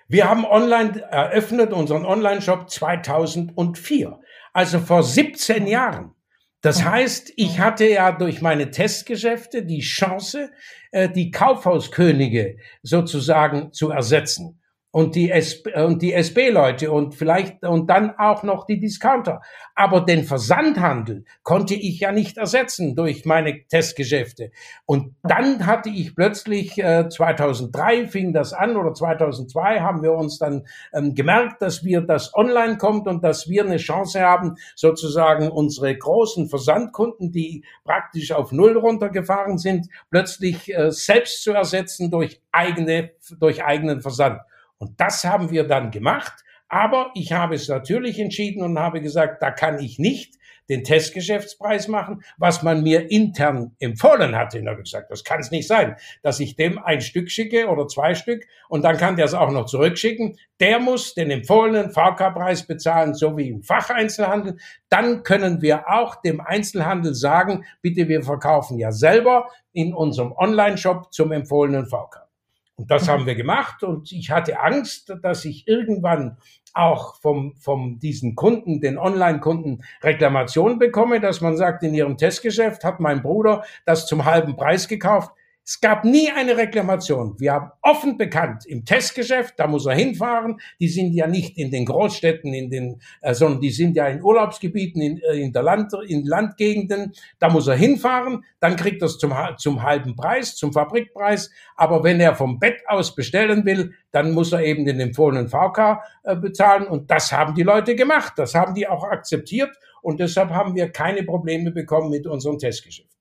[0.08, 4.20] Wir haben online eröffnet, unseren Online-Shop 2004,
[4.52, 6.14] also vor 17 Jahren.
[6.62, 10.52] Das heißt, ich hatte ja durch meine Testgeschäfte die Chance,
[10.92, 14.61] äh, die Kaufhauskönige sozusagen zu ersetzen
[14.92, 19.40] und die, S und die SB-Leute und vielleicht und dann auch noch die Discounter.
[19.74, 24.50] Aber den Versandhandel konnte ich ja nicht ersetzen durch meine Testgeschäfte.
[24.84, 30.38] Und dann hatte ich plötzlich äh, 2003 fing das an oder 2002 haben wir uns
[30.38, 35.50] dann ähm, gemerkt, dass wir das online kommt und dass wir eine Chance haben, sozusagen
[35.50, 42.42] unsere großen Versandkunden, die praktisch auf Null runtergefahren sind, plötzlich äh, selbst zu ersetzen durch
[42.52, 44.40] eigene durch eigenen Versand.
[44.82, 46.32] Und das haben wir dann gemacht.
[46.68, 50.34] Aber ich habe es natürlich entschieden und habe gesagt, da kann ich nicht
[50.68, 54.58] den Testgeschäftspreis machen, was man mir intern empfohlen hatte.
[54.58, 57.86] Und habe gesagt, das kann es nicht sein, dass ich dem ein Stück schicke oder
[57.86, 60.36] zwei Stück und dann kann der es auch noch zurückschicken.
[60.58, 64.56] Der muss den empfohlenen VK-Preis bezahlen, so wie im Facheinzelhandel.
[64.88, 71.12] Dann können wir auch dem Einzelhandel sagen, bitte, wir verkaufen ja selber in unserem Online-Shop
[71.12, 72.31] zum empfohlenen VK.
[72.76, 76.38] Und das haben wir gemacht und ich hatte Angst, dass ich irgendwann
[76.74, 82.82] auch vom, vom diesen Kunden, den Online-Kunden Reklamationen bekomme, dass man sagt, in ihrem Testgeschäft
[82.82, 85.32] hat mein Bruder das zum halben Preis gekauft.
[85.64, 87.38] Es gab nie eine Reklamation.
[87.38, 90.60] Wir haben offen bekannt im Testgeschäft, da muss er hinfahren.
[90.80, 94.24] Die sind ja nicht in den Großstädten, in den, äh, sondern die sind ja in
[94.24, 97.12] Urlaubsgebieten, in, äh, in der Land, in Landgegenden.
[97.38, 101.48] Da muss er hinfahren, dann kriegt er es zum, zum halben Preis, zum Fabrikpreis.
[101.76, 106.02] Aber wenn er vom Bett aus bestellen will, dann muss er eben den empfohlenen VK
[106.24, 106.88] äh, bezahlen.
[106.88, 108.32] Und das haben die Leute gemacht.
[108.36, 109.70] Das haben die auch akzeptiert.
[110.02, 113.11] Und deshalb haben wir keine Probleme bekommen mit unserem Testgeschäft.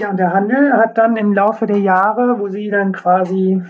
[0.00, 3.62] Ja, und der Handel hat dann im Laufe der Jahre, wo sie dann quasi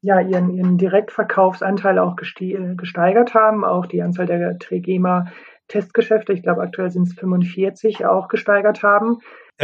[0.00, 5.26] ja, ihren, ihren Direktverkaufsanteil auch gesteigert haben, auch die Anzahl der Trigema
[5.68, 9.18] Testgeschäfte, ich glaube aktuell sind es 45, auch gesteigert haben,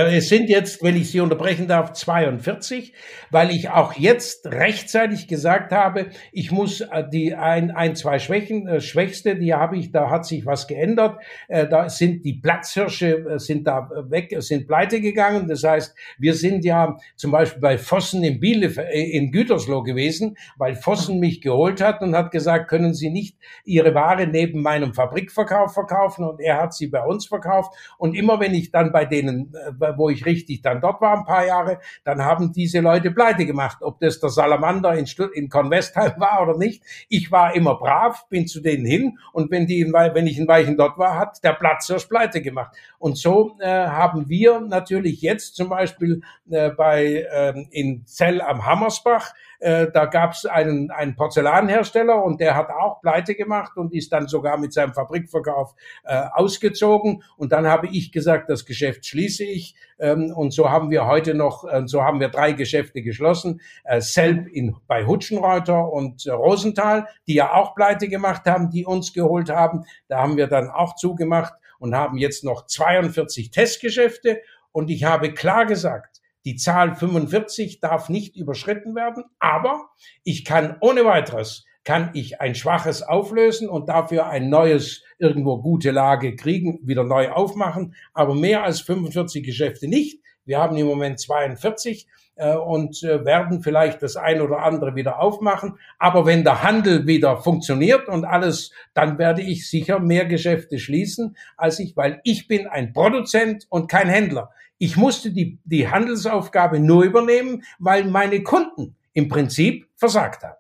[0.06, 2.92] es sind jetzt, wenn ich Sie unterbrechen darf, 42,
[3.30, 8.68] weil ich auch jetzt rechtzeitig gesagt habe, ich muss äh, die ein, ein zwei Schwächen,
[8.68, 11.18] äh, Schwächste, die habe ich, da hat sich was geändert.
[11.48, 15.48] Äh, da sind die Platzhirsche, äh, sind da weg, sind pleite gegangen.
[15.48, 20.76] Das heißt, wir sind ja zum Beispiel bei Vossen in Bielefeld, in Gütersloh gewesen, weil
[20.76, 25.74] Vossen mich geholt hat und hat gesagt, können Sie nicht Ihre Ware neben meinem Fabrikverkauf
[25.74, 26.24] verkaufen?
[26.24, 27.72] Und er hat sie bei uns verkauft.
[27.96, 29.52] Und immer wenn ich dann bei denen
[29.96, 33.78] wo ich richtig dann dort war ein paar Jahre, dann haben diese Leute pleite gemacht.
[33.80, 36.82] Ob das der Salamander in, Stutt in Convestheim war oder nicht.
[37.08, 40.76] Ich war immer brav, bin zu denen hin und wenn die, wenn ich in Weichen
[40.76, 42.76] dort war, hat der Platzhirsch pleite gemacht.
[42.98, 48.66] Und so äh, haben wir natürlich jetzt zum Beispiel äh, bei äh, in Zell am
[48.66, 53.92] Hammersbach äh, da gab es einen, einen Porzellanhersteller und der hat auch pleite gemacht und
[53.92, 57.22] ist dann sogar mit seinem Fabrikverkauf äh, ausgezogen.
[57.36, 59.74] Und dann habe ich gesagt, das Geschäft schließe ich.
[59.98, 63.60] Ähm, und so haben wir heute noch, äh, so haben wir drei Geschäfte geschlossen.
[63.84, 68.86] Äh, Selb in, bei Hutschenreuter und äh, Rosenthal, die ja auch pleite gemacht haben, die
[68.86, 69.84] uns geholt haben.
[70.06, 74.40] Da haben wir dann auch zugemacht und haben jetzt noch 42 Testgeschäfte.
[74.70, 79.90] Und ich habe klar gesagt, die Zahl 45 darf nicht überschritten werden, aber
[80.24, 85.90] ich kann ohne weiteres kann ich ein schwaches auflösen und dafür ein neues irgendwo gute
[85.90, 90.20] Lage kriegen, wieder neu aufmachen, aber mehr als 45 Geschäfte nicht.
[90.44, 95.18] Wir haben im Moment 42 äh, und äh, werden vielleicht das ein oder andere wieder
[95.18, 95.78] aufmachen.
[95.98, 101.36] Aber wenn der Handel wieder funktioniert und alles, dann werde ich sicher mehr Geschäfte schließen
[101.56, 104.50] als ich, weil ich bin ein Produzent und kein Händler.
[104.78, 110.56] Ich musste die, die Handelsaufgabe nur übernehmen, weil meine Kunden im Prinzip versagt haben.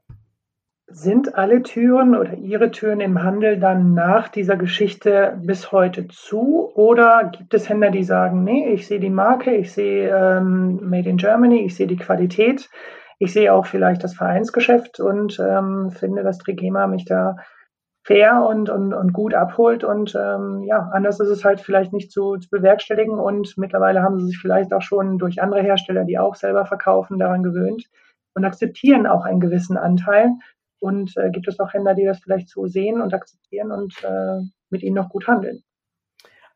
[0.90, 6.72] Sind alle Türen oder Ihre Türen im Handel dann nach dieser Geschichte bis heute zu?
[6.74, 11.08] Oder gibt es Händler, die sagen, nee, ich sehe die Marke, ich sehe ähm, Made
[11.08, 12.70] in Germany, ich sehe die Qualität,
[13.18, 17.36] ich sehe auch vielleicht das Vereinsgeschäft und ähm, finde, dass Trigema mich da
[18.08, 19.84] fair und, und, und gut abholt.
[19.84, 23.18] Und ähm, ja, anders ist es halt vielleicht nicht zu, zu bewerkstelligen.
[23.18, 27.18] Und mittlerweile haben sie sich vielleicht auch schon durch andere Hersteller, die auch selber verkaufen,
[27.18, 27.84] daran gewöhnt
[28.34, 30.30] und akzeptieren auch einen gewissen Anteil.
[30.80, 34.40] Und äh, gibt es auch Händler, die das vielleicht so sehen und akzeptieren und äh,
[34.70, 35.62] mit ihnen noch gut handeln.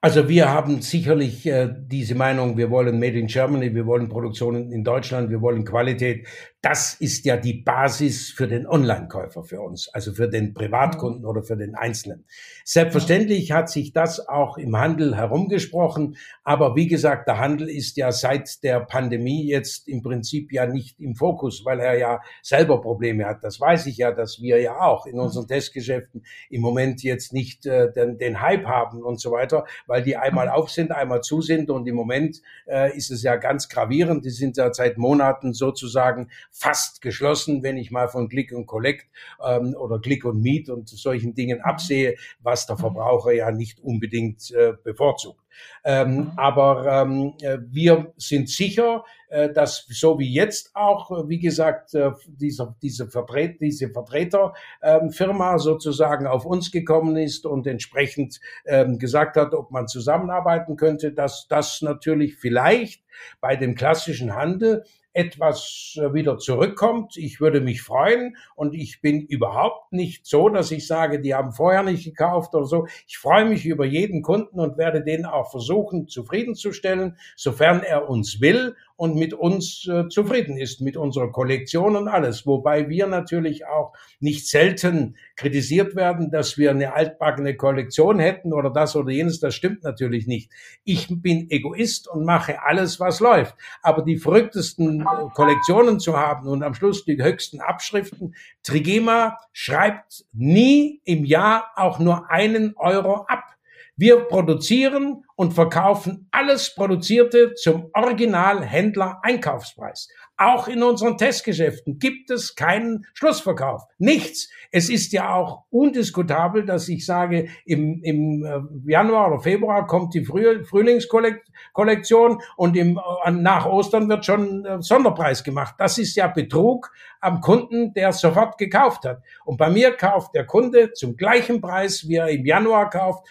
[0.01, 4.73] Also wir haben sicherlich äh, diese Meinung, wir wollen Made in Germany, wir wollen Produktionen
[4.73, 6.27] in Deutschland, wir wollen Qualität.
[6.63, 11.43] Das ist ja die Basis für den Online-Käufer für uns, also für den Privatkunden oder
[11.43, 12.25] für den Einzelnen.
[12.65, 18.13] Selbstverständlich hat sich das auch im Handel herumgesprochen, aber wie gesagt, der Handel ist ja
[18.13, 23.27] seit der Pandemie jetzt im Prinzip ja nicht im Fokus, weil er ja selber Probleme
[23.27, 23.43] hat.
[23.43, 27.67] Das weiß ich ja, dass wir ja auch in unseren Testgeschäften im Moment jetzt nicht
[27.67, 31.41] äh, den, den Hype haben und so weiter, weil die einmal auf sind, einmal zu
[31.41, 34.25] sind und im Moment äh, ist es ja ganz gravierend.
[34.25, 39.07] Die sind ja seit Monaten sozusagen fast geschlossen, wenn ich mal von Click und Collect
[39.45, 41.65] ähm, oder Click und Meet und solchen Dingen mhm.
[41.65, 45.41] absehe, was der Verbraucher ja nicht unbedingt äh, bevorzugt.
[45.85, 46.33] Ähm, mhm.
[46.37, 51.95] aber ähm, äh, wir sind sicher, äh, dass so wie jetzt auch, äh, wie gesagt,
[51.95, 58.99] äh, dieser, diese, Vertret diese Vertreterfirma ähm, sozusagen auf uns gekommen ist und entsprechend ähm,
[58.99, 63.03] gesagt hat, ob man zusammenarbeiten könnte, dass das natürlich vielleicht
[63.41, 67.17] bei dem klassischen Handel etwas äh, wieder zurückkommt.
[67.17, 71.53] Ich würde mich freuen und ich bin überhaupt nicht so, dass ich sage, die haben
[71.53, 72.87] vorher nicht gekauft oder so.
[73.07, 78.41] Ich freue mich über jeden Kunden und werde den auch versuchen zufriedenzustellen, sofern er uns
[78.41, 82.47] will und mit uns äh, zufrieden ist, mit unserer Kollektion und alles.
[82.47, 88.71] Wobei wir natürlich auch nicht selten kritisiert werden, dass wir eine altbackene Kollektion hätten oder
[88.71, 89.41] das oder jenes.
[89.41, 90.51] Das stimmt natürlich nicht.
[90.85, 93.55] Ich bin Egoist und mache alles, was läuft.
[93.83, 100.25] Aber die verrücktesten äh, Kollektionen zu haben und am Schluss die höchsten Abschriften, Trigema schreibt
[100.33, 103.52] nie im Jahr auch nur einen Euro ab.
[103.97, 110.09] Wir produzieren und verkaufen alles Produzierte zum Originalhändler Einkaufspreis.
[110.43, 113.85] Auch in unseren Testgeschäften gibt es keinen Schlussverkauf.
[113.99, 114.51] Nichts.
[114.73, 120.15] Es ist ja auch undiskutabel, dass ich sage, im, im äh, Januar oder Februar kommt
[120.15, 125.77] die Früh Frühlingskollektion und im, äh, nach Ostern wird schon äh, Sonderpreis gemacht.
[125.79, 129.23] Das ist ja Betrug am Kunden, der sofort gekauft hat.
[129.45, 133.25] Und bei mir kauft der Kunde zum gleichen Preis, wie er im Januar kauft,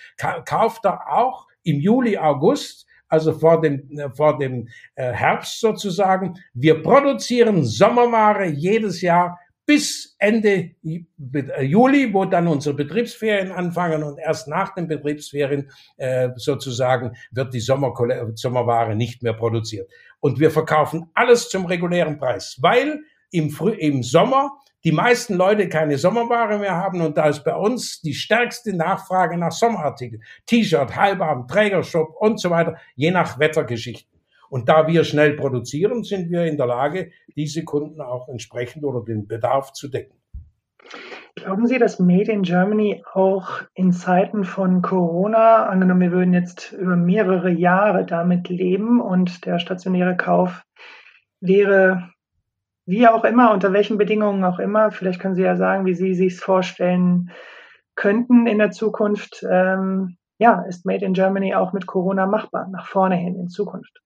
[0.45, 6.39] kauft er auch im Juli, August also vor dem, äh, vor dem äh, Herbst sozusagen.
[6.53, 14.17] Wir produzieren Sommerware jedes Jahr bis Ende äh, Juli, wo dann unsere Betriebsferien anfangen und
[14.17, 17.93] erst nach den Betriebsferien äh, sozusagen wird die Sommer
[18.35, 19.89] Sommerware nicht mehr produziert.
[20.19, 24.51] Und wir verkaufen alles zum regulären Preis, weil im, Früh im Sommer
[24.83, 29.37] die meisten Leute keine Sommerware mehr haben und da ist bei uns die stärkste Nachfrage
[29.37, 30.23] nach Sommerartikeln.
[30.45, 34.19] T-Shirt, Halbarm, Trägershop und so weiter, je nach Wettergeschichten.
[34.49, 39.01] Und da wir schnell produzieren, sind wir in der Lage, diese Kunden auch entsprechend oder
[39.01, 40.17] den Bedarf zu decken.
[41.35, 46.73] Glauben Sie, dass Made in Germany auch in Zeiten von Corona, angenommen, wir würden jetzt
[46.73, 50.63] über mehrere Jahre damit leben und der stationäre Kauf
[51.39, 52.09] wäre
[52.85, 56.13] wie auch immer, unter welchen Bedingungen auch immer, vielleicht können Sie ja sagen, wie Sie
[56.13, 57.31] sich vorstellen
[57.95, 59.45] könnten in der Zukunft.
[59.49, 64.01] Ähm, ja, ist Made in Germany auch mit Corona machbar, nach vorne hin in Zukunft?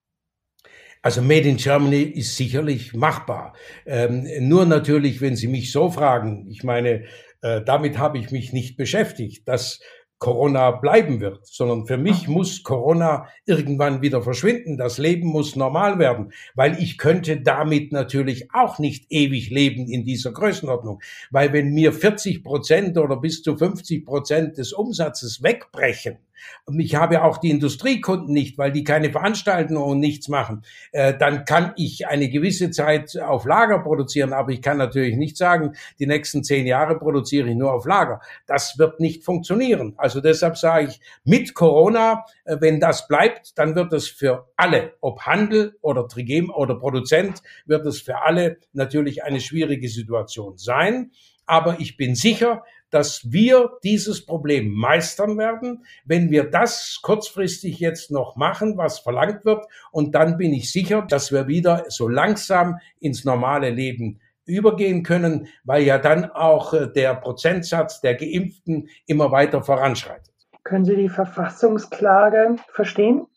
[1.01, 3.53] Also Made in Germany ist sicherlich machbar.
[3.85, 7.03] Ähm, nur natürlich, wenn Sie mich so fragen, ich meine,
[7.41, 9.47] äh, damit habe ich mich nicht beschäftigt.
[9.47, 9.79] Das
[10.17, 14.77] Corona bleiben wird, sondern für mich muss Corona irgendwann wieder verschwinden.
[14.77, 20.05] Das Leben muss normal werden, weil ich könnte damit natürlich auch nicht ewig leben in
[20.05, 21.01] dieser Größenordnung.
[21.31, 26.17] Weil wenn mir 40 Prozent oder bis zu 50 Prozent des Umsatzes wegbrechen,
[26.65, 30.63] und ich habe auch die Industriekunden nicht, weil die keine Veranstaltungen und nichts machen.
[30.91, 35.37] Äh, dann kann ich eine gewisse Zeit auf Lager produzieren, aber ich kann natürlich nicht
[35.37, 38.21] sagen, die nächsten zehn Jahre produziere ich nur auf Lager.
[38.47, 39.93] Das wird nicht funktionieren.
[39.97, 44.93] Also deshalb sage ich, mit Corona, äh, wenn das bleibt, dann wird es für alle,
[45.01, 51.11] ob Handel oder Trigem oder Produzent, wird es für alle natürlich eine schwierige Situation sein.
[51.45, 58.11] Aber ich bin sicher, dass wir dieses Problem meistern werden, wenn wir das kurzfristig jetzt
[58.11, 59.65] noch machen, was verlangt wird.
[59.91, 65.47] Und dann bin ich sicher, dass wir wieder so langsam ins normale Leben übergehen können,
[65.63, 70.33] weil ja dann auch äh, der Prozentsatz der Geimpften immer weiter voranschreitet.
[70.63, 73.27] Können Sie die Verfassungsklage verstehen,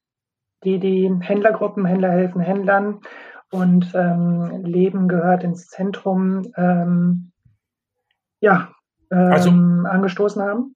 [0.65, 3.01] die die Händlergruppen, Händler helfen Händlern
[3.51, 7.33] und ähm, Leben gehört ins Zentrum ähm,
[8.41, 8.71] ja,
[9.11, 10.75] ähm, also, angestoßen haben?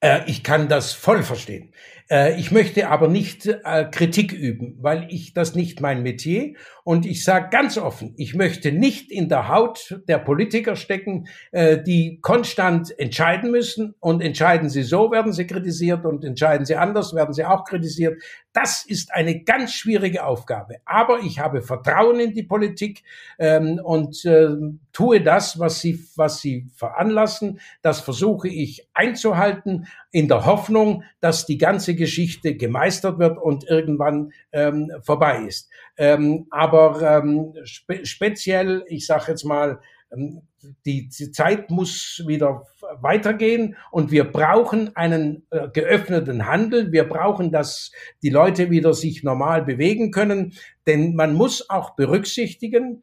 [0.00, 1.72] Äh, ich kann das voll verstehen.
[2.12, 6.52] Äh, ich möchte aber nicht äh, Kritik üben, weil ich das nicht mein Metier
[6.84, 11.82] und ich sage ganz offen, ich möchte nicht in der Haut der Politiker stecken, äh,
[11.82, 17.14] die konstant entscheiden müssen und entscheiden sie so, werden sie kritisiert und entscheiden sie anders,
[17.14, 18.22] werden sie auch kritisiert.
[18.52, 20.76] Das ist eine ganz schwierige Aufgabe.
[20.84, 23.02] Aber ich habe Vertrauen in die Politik
[23.38, 24.48] ähm, und äh,
[24.92, 27.60] tue das, was sie, was sie veranlassen.
[27.80, 34.32] Das versuche ich einzuhalten in der Hoffnung, dass die ganze Geschichte gemeistert wird und irgendwann
[34.52, 35.70] ähm, vorbei ist.
[35.96, 39.80] Ähm, aber ähm, spe speziell, ich sage jetzt mal,
[40.12, 40.42] ähm,
[40.86, 42.66] die, Zeit muss wieder
[43.00, 46.92] weitergehen und wir brauchen einen äh, geöffneten Handel.
[46.92, 47.90] Wir brauchen, dass
[48.22, 50.52] die Leute wieder sich normal bewegen können,
[50.86, 53.02] denn man muss auch berücksichtigen,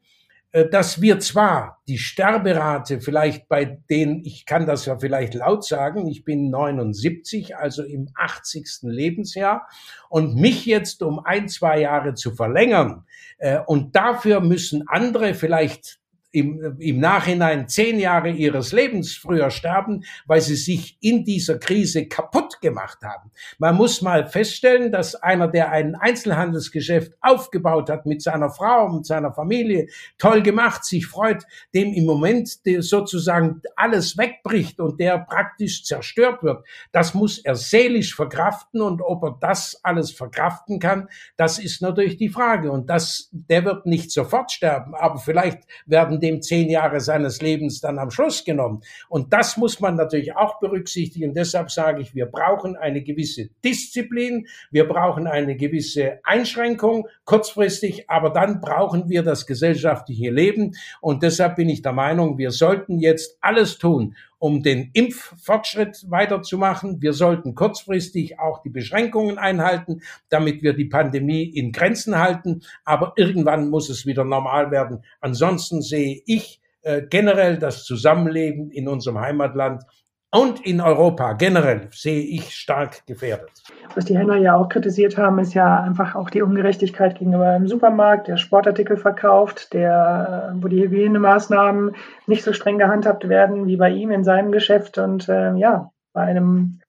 [0.52, 6.08] dass wir zwar die Sterberate vielleicht bei denen, ich kann das ja vielleicht laut sagen,
[6.08, 8.80] ich bin 79, also im 80.
[8.82, 9.68] Lebensjahr
[10.08, 13.04] und mich jetzt um ein, zwei Jahre zu verlängern
[13.38, 15.99] äh, und dafür müssen andere vielleicht
[16.32, 22.06] im, im Nachhinein zehn Jahre ihres Lebens früher sterben, weil sie sich in dieser Krise
[22.06, 23.30] kaputt gemacht haben.
[23.58, 29.06] Man muss mal feststellen, dass einer, der ein Einzelhandelsgeschäft aufgebaut hat mit seiner Frau, mit
[29.06, 35.84] seiner Familie, toll gemacht, sich freut, dem im Moment sozusagen alles wegbricht und der praktisch
[35.84, 36.64] zerstört wird.
[36.92, 42.16] Das muss er seelisch verkraften und ob er das alles verkraften kann, das ist natürlich
[42.16, 42.70] die Frage.
[42.70, 47.80] Und das, der wird nicht sofort sterben, aber vielleicht werden dem zehn Jahre seines Lebens
[47.80, 48.82] dann am Schluss genommen.
[49.08, 51.34] Und das muss man natürlich auch berücksichtigen.
[51.34, 58.30] Deshalb sage ich, wir brauchen eine gewisse Disziplin, wir brauchen eine gewisse Einschränkung kurzfristig, aber
[58.30, 60.72] dann brauchen wir das gesellschaftliche Leben.
[61.00, 67.00] Und deshalb bin ich der Meinung, wir sollten jetzt alles tun, um den Impffortschritt weiterzumachen.
[67.00, 72.62] Wir sollten kurzfristig auch die Beschränkungen einhalten, damit wir die Pandemie in Grenzen halten.
[72.84, 75.04] Aber irgendwann muss es wieder normal werden.
[75.20, 79.84] Ansonsten sehe ich äh, generell das Zusammenleben in unserem Heimatland
[80.32, 83.50] und in Europa generell sehe ich stark gefährdet.
[83.96, 87.66] Was die Händler ja auch kritisiert haben, ist ja einfach auch die Ungerechtigkeit gegenüber dem
[87.66, 93.90] Supermarkt, der Sportartikel verkauft, der, wo die Hygienemaßnahmen nicht so streng gehandhabt werden wie bei
[93.90, 94.98] ihm in seinem Geschäft.
[94.98, 96.80] Und äh, ja, bei einem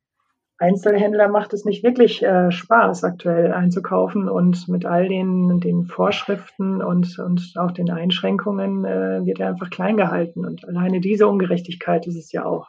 [0.60, 6.84] Einzelhändler macht es nicht wirklich äh, Spaß, aktuell einzukaufen und mit all den, den Vorschriften
[6.84, 10.46] und, und auch den Einschränkungen äh, wird er einfach klein gehalten.
[10.46, 12.68] Und alleine diese Ungerechtigkeit ist es ja auch.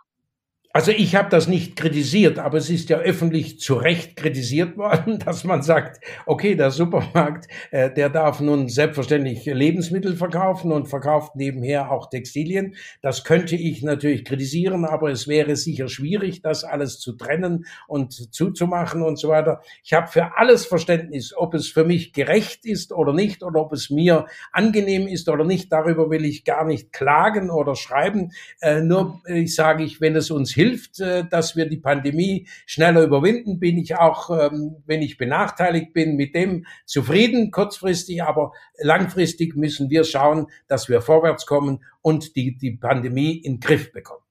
[0.74, 5.18] Also ich habe das nicht kritisiert, aber es ist ja öffentlich zu Recht kritisiert worden,
[5.24, 11.36] dass man sagt, okay, der Supermarkt, äh, der darf nun selbstverständlich Lebensmittel verkaufen und verkauft
[11.36, 12.74] nebenher auch Textilien.
[13.02, 18.34] Das könnte ich natürlich kritisieren, aber es wäre sicher schwierig, das alles zu trennen und
[18.34, 19.60] zuzumachen und so weiter.
[19.84, 23.74] Ich habe für alles Verständnis, ob es für mich gerecht ist oder nicht oder ob
[23.74, 25.70] es mir angenehm ist oder nicht.
[25.70, 28.32] Darüber will ich gar nicht klagen oder schreiben.
[28.62, 30.61] Äh, nur ich sage ich, wenn es uns hilft,
[31.00, 36.16] äh, dass wir die Pandemie schneller überwinden, bin ich auch, ähm, wenn ich benachteiligt bin,
[36.16, 42.56] mit dem zufrieden, kurzfristig, aber langfristig müssen wir schauen, dass wir vorwärts kommen und die,
[42.56, 44.24] die Pandemie in den Griff bekommen.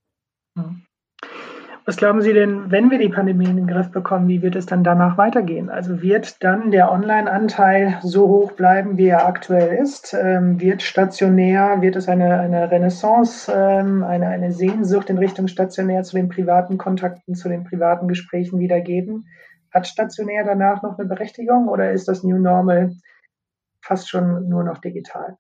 [0.56, 0.86] Mhm.
[1.84, 4.68] Was glauben Sie denn, wenn wir die Pandemie in den Griff bekommen, wie wird es
[4.68, 5.72] dann danach weitergehen?
[5.72, 10.14] Also wird dann der Online-Anteil so hoch bleiben, wie er aktuell ist?
[10.14, 16.04] Ähm, wird stationär, wird es eine, eine Renaissance, ähm, eine, eine Sehnsucht in Richtung stationär
[16.04, 19.26] zu den privaten Kontakten, zu den privaten Gesprächen wieder geben?
[19.74, 22.92] Hat stationär danach noch eine Berechtigung oder ist das New Normal
[23.82, 25.38] fast schon nur noch digital?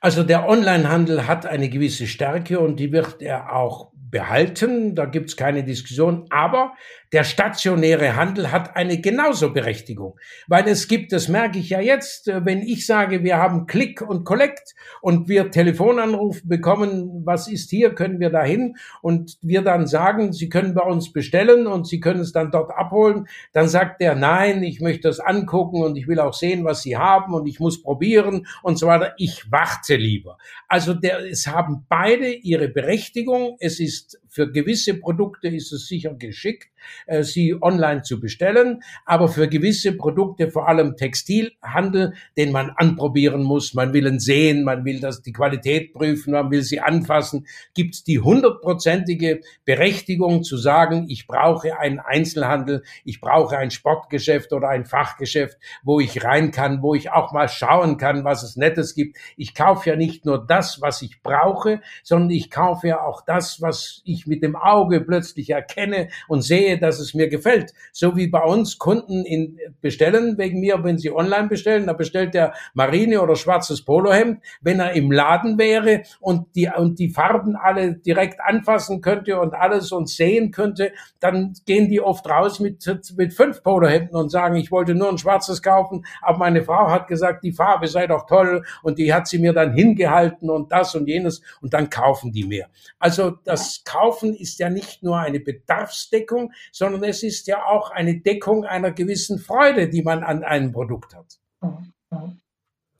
[0.00, 5.36] Also der Onlinehandel hat eine gewisse Stärke und die wird er auch behalten, da gibt's
[5.36, 6.74] keine Diskussion, aber
[7.12, 12.28] der stationäre Handel hat eine genauso Berechtigung, weil es gibt, das merke ich ja jetzt,
[12.28, 17.70] äh, wenn ich sage, wir haben Click und Collect und wir Telefonanrufe bekommen, was ist
[17.70, 22.00] hier, können wir dahin und wir dann sagen, Sie können bei uns bestellen und Sie
[22.00, 26.08] können es dann dort abholen, dann sagt der, nein, ich möchte das angucken und ich
[26.08, 29.12] will auch sehen, was Sie haben und ich muss probieren und so weiter.
[29.18, 30.38] Ich warte lieber.
[30.66, 33.56] Also der, es haben beide ihre Berechtigung.
[33.60, 36.68] Es ist für gewisse Produkte ist es sicher geschickt,
[37.06, 38.82] äh, sie online zu bestellen.
[39.04, 44.64] Aber für gewisse Produkte, vor allem Textilhandel, den man anprobieren muss, man will ihn sehen,
[44.64, 50.44] man will das, die Qualität prüfen, man will sie anfassen, gibt es die hundertprozentige Berechtigung
[50.44, 56.24] zu sagen, ich brauche einen Einzelhandel, ich brauche ein Sportgeschäft oder ein Fachgeschäft, wo ich
[56.24, 59.18] rein kann, wo ich auch mal schauen kann, was es Nettes gibt.
[59.36, 63.60] Ich kaufe ja nicht nur das, was ich brauche, sondern ich kaufe ja auch das,
[63.60, 67.72] was ich mit dem Auge plötzlich erkenne und sehe, dass es mir gefällt.
[67.92, 72.34] So wie bei uns Kunden in, bestellen wegen mir, wenn sie online bestellen, da bestellt
[72.34, 74.42] der Marine oder schwarzes Polohemd.
[74.60, 79.54] Wenn er im Laden wäre und die, und die Farben alle direkt anfassen könnte und
[79.54, 82.84] alles und sehen könnte, dann gehen die oft raus mit,
[83.16, 87.08] mit fünf Polohemden und sagen, ich wollte nur ein schwarzes kaufen, aber meine Frau hat
[87.08, 90.94] gesagt, die Farbe sei doch toll und die hat sie mir dann hingehalten und das
[90.94, 92.68] und jenes und dann kaufen die mehr.
[92.98, 93.82] Also das
[94.12, 98.90] Kaufen ist ja nicht nur eine Bedarfsdeckung, sondern es ist ja auch eine Deckung einer
[98.90, 101.38] gewissen Freude, die man an einem Produkt hat.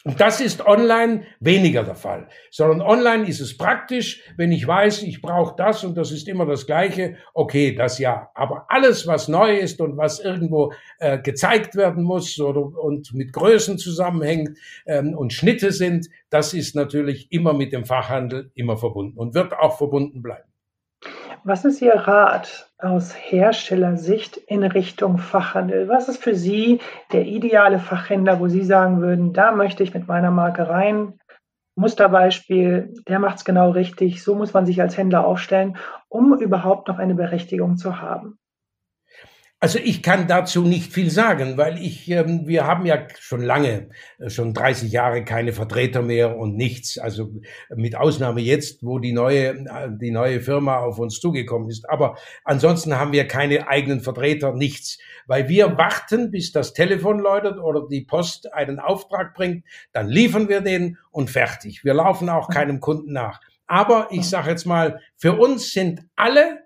[0.04, 5.02] Und das ist online weniger der Fall, sondern online ist es praktisch, wenn ich weiß,
[5.02, 8.30] ich brauche das und das ist immer das Gleiche, okay, das ja.
[8.34, 13.32] Aber alles, was neu ist und was irgendwo äh, gezeigt werden muss oder und mit
[13.32, 19.18] Größen zusammenhängt ähm, und Schnitte sind, das ist natürlich immer mit dem Fachhandel immer verbunden
[19.18, 20.51] und wird auch verbunden bleiben.
[21.44, 25.88] Was ist Ihr Rat aus Herstellersicht in Richtung Fachhandel?
[25.88, 26.78] Was ist für Sie
[27.10, 31.18] der ideale Fachhändler, wo Sie sagen würden, da möchte ich mit meiner Marke rein?
[31.74, 34.22] Musterbeispiel, der macht es genau richtig.
[34.22, 35.76] So muss man sich als Händler aufstellen,
[36.08, 38.38] um überhaupt noch eine Berechtigung zu haben.
[39.62, 43.90] Also ich kann dazu nicht viel sagen, weil ich, ähm, wir haben ja schon lange,
[44.18, 46.98] äh, schon 30 Jahre keine Vertreter mehr und nichts.
[46.98, 47.30] Also
[47.72, 51.88] mit Ausnahme jetzt, wo die neue, äh, die neue Firma auf uns zugekommen ist.
[51.88, 54.98] Aber ansonsten haben wir keine eigenen Vertreter, nichts.
[55.28, 60.48] Weil wir warten, bis das Telefon läutet oder die Post einen Auftrag bringt, dann liefern
[60.48, 61.84] wir den und fertig.
[61.84, 63.40] Wir laufen auch keinem Kunden nach.
[63.68, 66.64] Aber ich sage jetzt mal, für uns sind alle,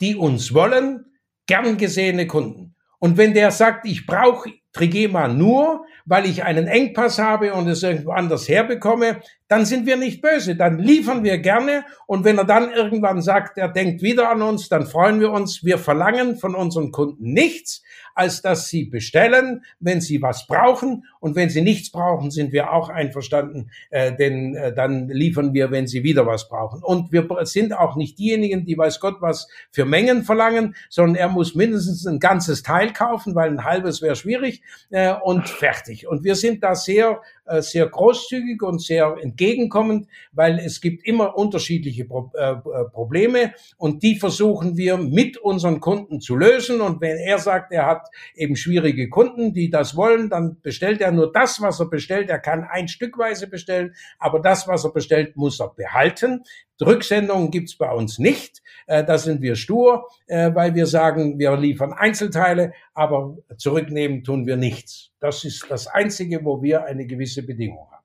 [0.00, 1.07] die uns wollen,
[1.48, 2.76] gern gesehene Kunden.
[3.00, 7.82] Und wenn der sagt, ich brauche Trigema nur, weil ich einen Engpass habe und es
[7.82, 12.44] irgendwo anders herbekomme, dann sind wir nicht böse, dann liefern wir gerne und wenn er
[12.44, 15.64] dann irgendwann sagt, er denkt wieder an uns, dann freuen wir uns.
[15.64, 17.82] Wir verlangen von unseren Kunden nichts,
[18.14, 22.72] als dass sie bestellen, wenn sie was brauchen und wenn sie nichts brauchen, sind wir
[22.72, 26.82] auch einverstanden, äh, denn äh, dann liefern wir, wenn sie wieder was brauchen.
[26.82, 31.28] Und wir sind auch nicht diejenigen, die weiß Gott was für Mengen verlangen, sondern er
[31.28, 36.08] muss mindestens ein ganzes Teil kaufen, weil ein halbes wäre schwierig äh, und fertig.
[36.08, 37.20] Und wir sind da sehr
[37.60, 44.02] sehr großzügig und sehr entgegenkommend, weil es gibt immer unterschiedliche Pro äh, äh, Probleme und
[44.02, 46.80] die versuchen wir mit unseren Kunden zu lösen.
[46.80, 51.12] Und wenn er sagt, er hat eben schwierige Kunden, die das wollen, dann bestellt er
[51.12, 52.30] nur das, was er bestellt.
[52.30, 56.44] Er kann ein Stückweise bestellen, aber das, was er bestellt, muss er behalten.
[56.80, 58.62] Rücksendungen gibt's bei uns nicht.
[58.86, 64.46] Äh, da sind wir stur, äh, weil wir sagen, wir liefern Einzelteile, aber zurücknehmen tun
[64.46, 65.10] wir nichts.
[65.20, 68.04] Das ist das Einzige, wo wir eine gewisse Bedingung haben.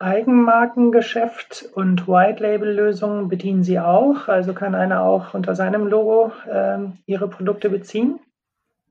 [0.00, 4.28] Eigenmarkengeschäft und White-Label-Lösungen bedienen Sie auch?
[4.28, 8.18] Also kann einer auch unter seinem Logo äh, Ihre Produkte beziehen?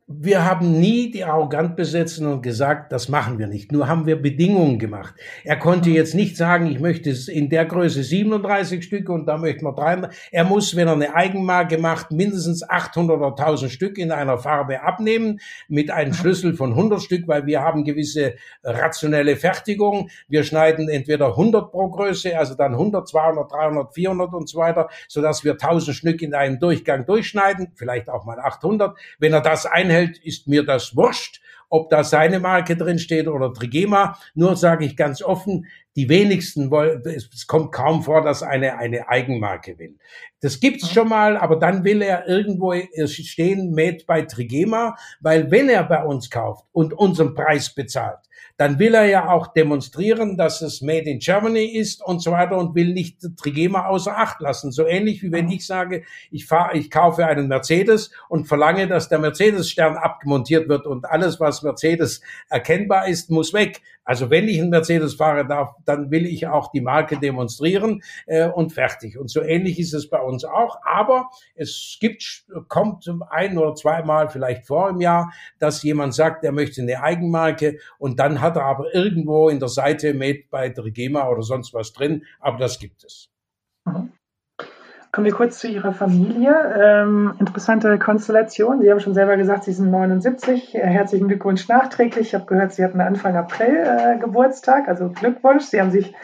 [0.07, 3.71] Wir haben nie die arrogant besetzen und gesagt, das machen wir nicht.
[3.71, 5.15] Nur haben wir Bedingungen gemacht.
[5.45, 9.65] Er konnte jetzt nicht sagen, ich möchte in der Größe 37 Stücke und da möchten
[9.65, 10.13] wir 300.
[10.31, 14.81] Er muss, wenn er eine Eigenmarke macht, mindestens 800 oder 1000 Stück in einer Farbe
[14.81, 15.39] abnehmen
[15.69, 20.09] mit einem Schlüssel von 100 Stück, weil wir haben gewisse rationelle Fertigung.
[20.27, 24.89] Wir schneiden entweder 100 pro Größe, also dann 100, 200, 300, 400 und so weiter,
[25.07, 28.97] sodass wir 1000 Stück in einem Durchgang durchschneiden, vielleicht auch mal 800.
[29.17, 33.27] Wenn er das einhält, einhält, ist mir das wurscht, ob da seine Marke drin steht
[33.27, 34.17] oder Trigema.
[34.35, 39.09] Nur sage ich ganz offen, die wenigsten wollen, es kommt kaum vor, dass eine eine
[39.09, 39.95] Eigenmarke will.
[40.41, 42.73] Das gibt's schon mal, aber dann will er irgendwo
[43.05, 48.19] stehen, made bei Trigema, weil wenn er bei uns kauft und unseren Preis bezahlt,
[48.63, 52.57] dann will er ja auch demonstrieren, dass es Made in Germany ist und so weiter
[52.57, 54.71] und will nicht Trigema außer Acht lassen.
[54.71, 59.09] So ähnlich wie wenn ich sage, ich fahre, ich kaufe einen Mercedes und verlange, dass
[59.09, 63.81] der Mercedes-Stern abgemontiert wird und alles, was Mercedes erkennbar ist, muss weg.
[64.03, 68.47] Also wenn ich einen Mercedes fahre darf, dann will ich auch die Marke demonstrieren äh,
[68.47, 69.17] und fertig.
[69.17, 70.77] Und so ähnlich ist es bei uns auch.
[70.83, 76.51] Aber es gibt, kommt ein oder zweimal vielleicht vor im Jahr, dass jemand sagt, er
[76.51, 81.27] möchte eine Eigenmarke und dann hat er aber irgendwo in der Seite Made by Trigema
[81.29, 82.23] oder sonst was drin.
[82.39, 83.29] Aber das gibt es.
[83.85, 84.11] Mhm.
[85.13, 86.55] Kommen wir kurz zu Ihrer Familie.
[86.75, 88.81] Ähm, interessante Konstellation.
[88.81, 90.73] Sie haben schon selber gesagt, Sie sind 79.
[90.73, 92.29] Herzlichen Glückwunsch nachträglich.
[92.29, 94.87] Ich habe gehört, Sie hatten Anfang April äh, Geburtstag.
[94.87, 95.65] Also Glückwunsch.
[95.65, 96.15] Sie haben sich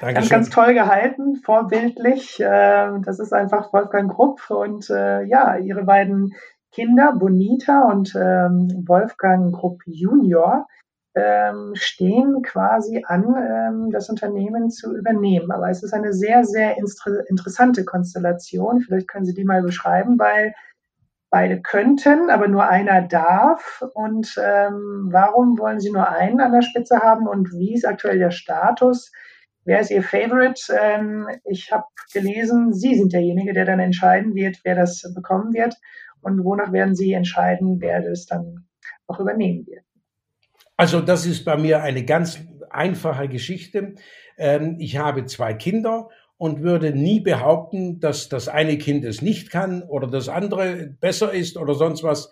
[0.00, 2.40] ganz, ganz, toll gehalten, vorbildlich.
[2.40, 6.34] Äh, das ist einfach Wolfgang Grupp und äh, ja, Ihre beiden
[6.72, 10.66] Kinder, Bonita und ähm, Wolfgang Grupp Junior
[11.18, 15.50] ähm, stehen quasi an, ähm, das Unternehmen zu übernehmen.
[15.50, 18.80] Aber es ist eine sehr, sehr interessante Konstellation.
[18.80, 20.54] Vielleicht können Sie die mal beschreiben, weil
[21.30, 23.84] beide könnten, aber nur einer darf.
[23.94, 28.18] Und ähm, warum wollen Sie nur einen an der Spitze haben und wie ist aktuell
[28.18, 29.12] der Status?
[29.64, 30.60] Wer ist Ihr Favorite?
[30.80, 35.74] Ähm, ich habe gelesen, Sie sind derjenige, der dann entscheiden wird, wer das bekommen wird.
[36.20, 38.66] Und wonach werden Sie entscheiden, wer das dann
[39.06, 39.84] auch übernehmen wird?
[40.78, 42.38] Also das ist bei mir eine ganz
[42.70, 43.96] einfache Geschichte.
[44.38, 49.50] Ähm, ich habe zwei Kinder und würde nie behaupten, dass das eine Kind es nicht
[49.50, 52.30] kann oder das andere besser ist oder sonst was.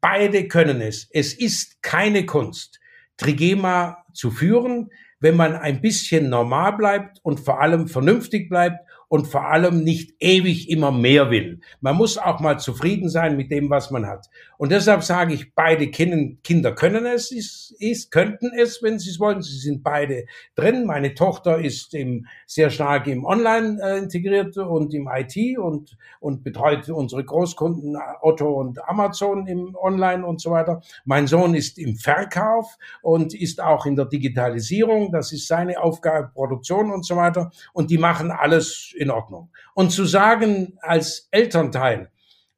[0.00, 1.08] Beide können es.
[1.10, 2.78] Es ist keine Kunst,
[3.16, 8.78] Trigema zu führen, wenn man ein bisschen normal bleibt und vor allem vernünftig bleibt
[9.08, 11.60] und vor allem nicht ewig immer mehr will.
[11.80, 14.26] Man muss auch mal zufrieden sein mit dem, was man hat.
[14.62, 19.18] Und deshalb sage ich, beide Kinder können es, ist, ist, könnten es, wenn sie es
[19.18, 19.42] wollen.
[19.42, 20.86] Sie sind beide drin.
[20.86, 26.44] Meine Tochter ist im, sehr stark im Online äh, integriert und im IT und, und
[26.44, 30.80] betreut unsere Großkunden Otto und Amazon im Online und so weiter.
[31.04, 35.10] Mein Sohn ist im Verkauf und ist auch in der Digitalisierung.
[35.10, 37.50] Das ist seine Aufgabe, Produktion und so weiter.
[37.72, 39.50] Und die machen alles in Ordnung.
[39.74, 42.11] Und zu sagen als Elternteil,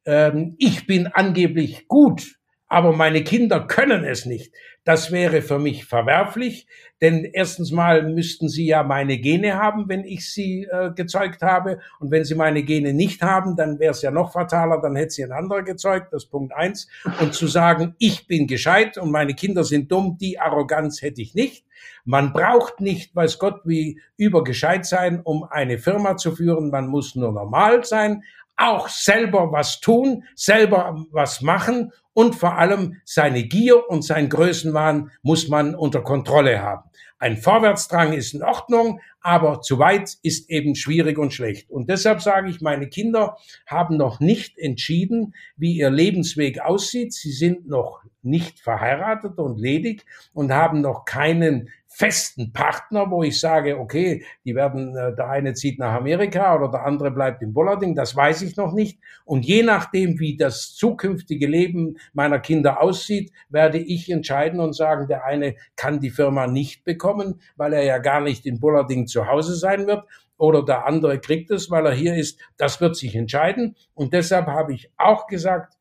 [0.05, 2.37] ähm, ich bin angeblich gut,
[2.67, 4.53] aber meine Kinder können es nicht.
[4.83, 6.67] Das wäre für mich verwerflich,
[7.01, 11.79] denn erstens mal müssten sie ja meine Gene haben, wenn ich sie äh, gezeugt habe.
[11.99, 15.11] Und wenn sie meine Gene nicht haben, dann wäre es ja noch fataler, dann hätte
[15.11, 16.87] sie ein anderer gezeugt, das Punkt eins.
[17.19, 21.33] Und zu sagen, ich bin gescheit und meine Kinder sind dumm, die Arroganz hätte ich
[21.33, 21.65] nicht.
[22.03, 26.69] Man braucht nicht, weiß Gott, wie übergescheit sein, um eine Firma zu führen.
[26.69, 28.23] Man muss nur normal sein,
[28.57, 35.11] auch selber was tun, selber was machen und vor allem seine Gier und sein Größenwahn
[35.21, 36.89] muss man unter Kontrolle haben.
[37.17, 41.69] Ein Vorwärtsdrang ist in Ordnung, aber zu weit ist eben schwierig und schlecht.
[41.69, 47.13] Und deshalb sage ich, meine Kinder haben noch nicht entschieden, wie ihr Lebensweg aussieht.
[47.13, 53.39] Sie sind noch nicht verheiratet und ledig und haben noch keinen festen Partner, wo ich
[53.39, 57.53] sage, okay, die werden, äh, der eine zieht nach Amerika oder der andere bleibt in
[57.53, 58.99] Bollarding, das weiß ich noch nicht.
[59.23, 65.07] Und je nachdem, wie das zukünftige Leben meiner Kinder aussieht, werde ich entscheiden und sagen,
[65.07, 69.27] der eine kann die Firma nicht bekommen, weil er ja gar nicht in Bollarding zu
[69.27, 70.03] Hause sein wird
[70.37, 72.41] oder der andere kriegt es, weil er hier ist.
[72.57, 73.77] Das wird sich entscheiden.
[73.93, 75.75] Und deshalb habe ich auch gesagt,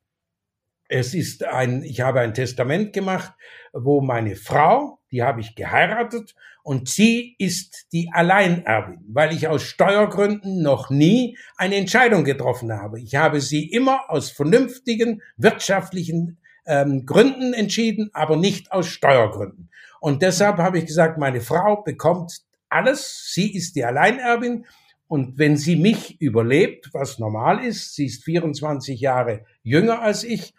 [0.89, 3.33] es ist ein, ich habe ein Testament gemacht,
[3.73, 6.35] wo meine Frau, die habe ich geheiratet
[6.65, 13.01] und sie ist die Alleinerbin, weil ich aus Steuergründen noch nie eine Entscheidung getroffen habe.
[13.01, 19.71] Ich habe sie immer aus vernünftigen wirtschaftlichen ähm, Gründen entschieden, aber nicht aus Steuergründen.
[20.01, 24.67] Und deshalb habe ich gesagt, meine Frau bekommt alles, sie ist die Alleinerbin
[25.07, 30.55] und wenn sie mich überlebt, was normal ist, sie ist 24 Jahre jünger als ich,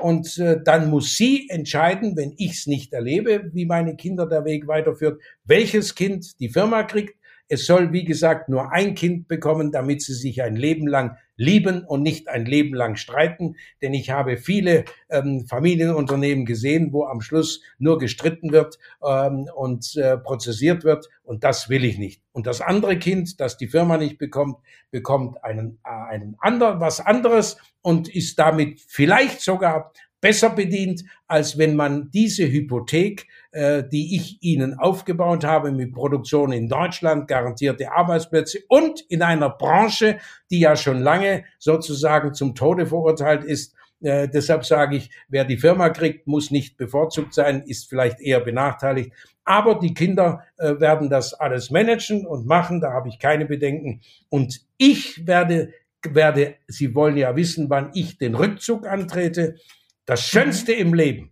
[0.00, 4.44] und äh, dann muss sie entscheiden, wenn ich es nicht erlebe, wie meine Kinder der
[4.44, 7.14] Weg weiterführt, welches Kind die Firma kriegt.
[7.52, 11.84] Es soll, wie gesagt, nur ein Kind bekommen, damit sie sich ein Leben lang lieben
[11.84, 13.56] und nicht ein Leben lang streiten.
[13.82, 19.94] Denn ich habe viele ähm, Familienunternehmen gesehen, wo am Schluss nur gestritten wird ähm, und
[19.96, 21.10] äh, prozessiert wird.
[21.24, 22.22] Und das will ich nicht.
[22.32, 24.56] Und das andere Kind, das die Firma nicht bekommt,
[24.90, 29.92] bekommt einen, äh, einen anderen, was anderes und ist damit vielleicht sogar
[30.22, 36.52] besser bedient, als wenn man diese Hypothek, äh, die ich Ihnen aufgebaut habe mit Produktion
[36.52, 40.18] in Deutschland, garantierte Arbeitsplätze und in einer Branche,
[40.50, 45.56] die ja schon lange sozusagen zum Tode verurteilt ist, äh, deshalb sage ich, wer die
[45.56, 49.12] Firma kriegt, muss nicht bevorzugt sein, ist vielleicht eher benachteiligt.
[49.44, 54.00] Aber die Kinder äh, werden das alles managen und machen, da habe ich keine Bedenken.
[54.28, 55.72] Und ich werde,
[56.02, 59.56] werde, Sie wollen ja wissen, wann ich den Rückzug antrete.
[60.04, 61.31] Das Schönste im Leben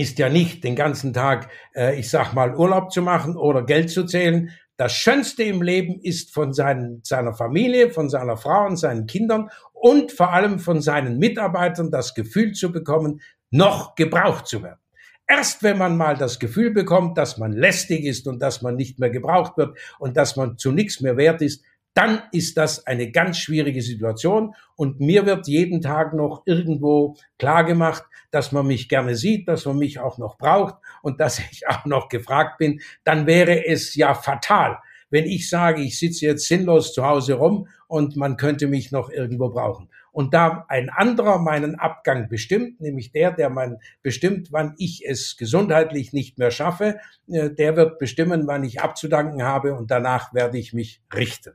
[0.00, 3.90] ist ja nicht den ganzen Tag, äh, ich sag mal, Urlaub zu machen oder Geld
[3.90, 4.50] zu zählen.
[4.76, 9.50] Das Schönste im Leben ist von seinen, seiner Familie, von seiner Frau und seinen Kindern
[9.72, 13.20] und vor allem von seinen Mitarbeitern das Gefühl zu bekommen,
[13.50, 14.80] noch gebraucht zu werden.
[15.26, 18.98] Erst wenn man mal das Gefühl bekommt, dass man lästig ist und dass man nicht
[18.98, 21.62] mehr gebraucht wird und dass man zu nichts mehr wert ist,
[21.94, 24.54] dann ist das eine ganz schwierige Situation.
[24.76, 29.66] Und mir wird jeden Tag noch irgendwo klar gemacht, dass man mich gerne sieht, dass
[29.66, 32.80] man mich auch noch braucht und dass ich auch noch gefragt bin.
[33.04, 34.78] Dann wäre es ja fatal,
[35.10, 39.10] wenn ich sage, ich sitze jetzt sinnlos zu Hause rum und man könnte mich noch
[39.10, 39.88] irgendwo brauchen.
[40.12, 45.36] Und da ein anderer meinen Abgang bestimmt, nämlich der, der man bestimmt, wann ich es
[45.36, 50.58] gesundheitlich nicht mehr schaffe, äh, der wird bestimmen, wann ich abzudanken habe und danach werde
[50.58, 51.52] ich mich richten.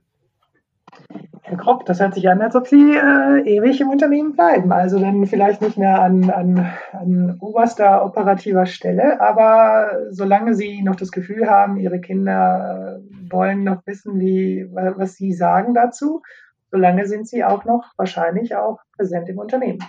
[1.47, 4.71] Herr Kropp, das hört sich an, als ob Sie äh, ewig im Unternehmen bleiben.
[4.71, 10.95] Also dann vielleicht nicht mehr an, an, an oberster operativer Stelle, aber solange Sie noch
[10.95, 16.23] das Gefühl haben, Ihre Kinder äh, wollen noch wissen, wie, was Sie sagen dazu,
[16.71, 19.83] solange sind Sie auch noch wahrscheinlich auch präsent im Unternehmen.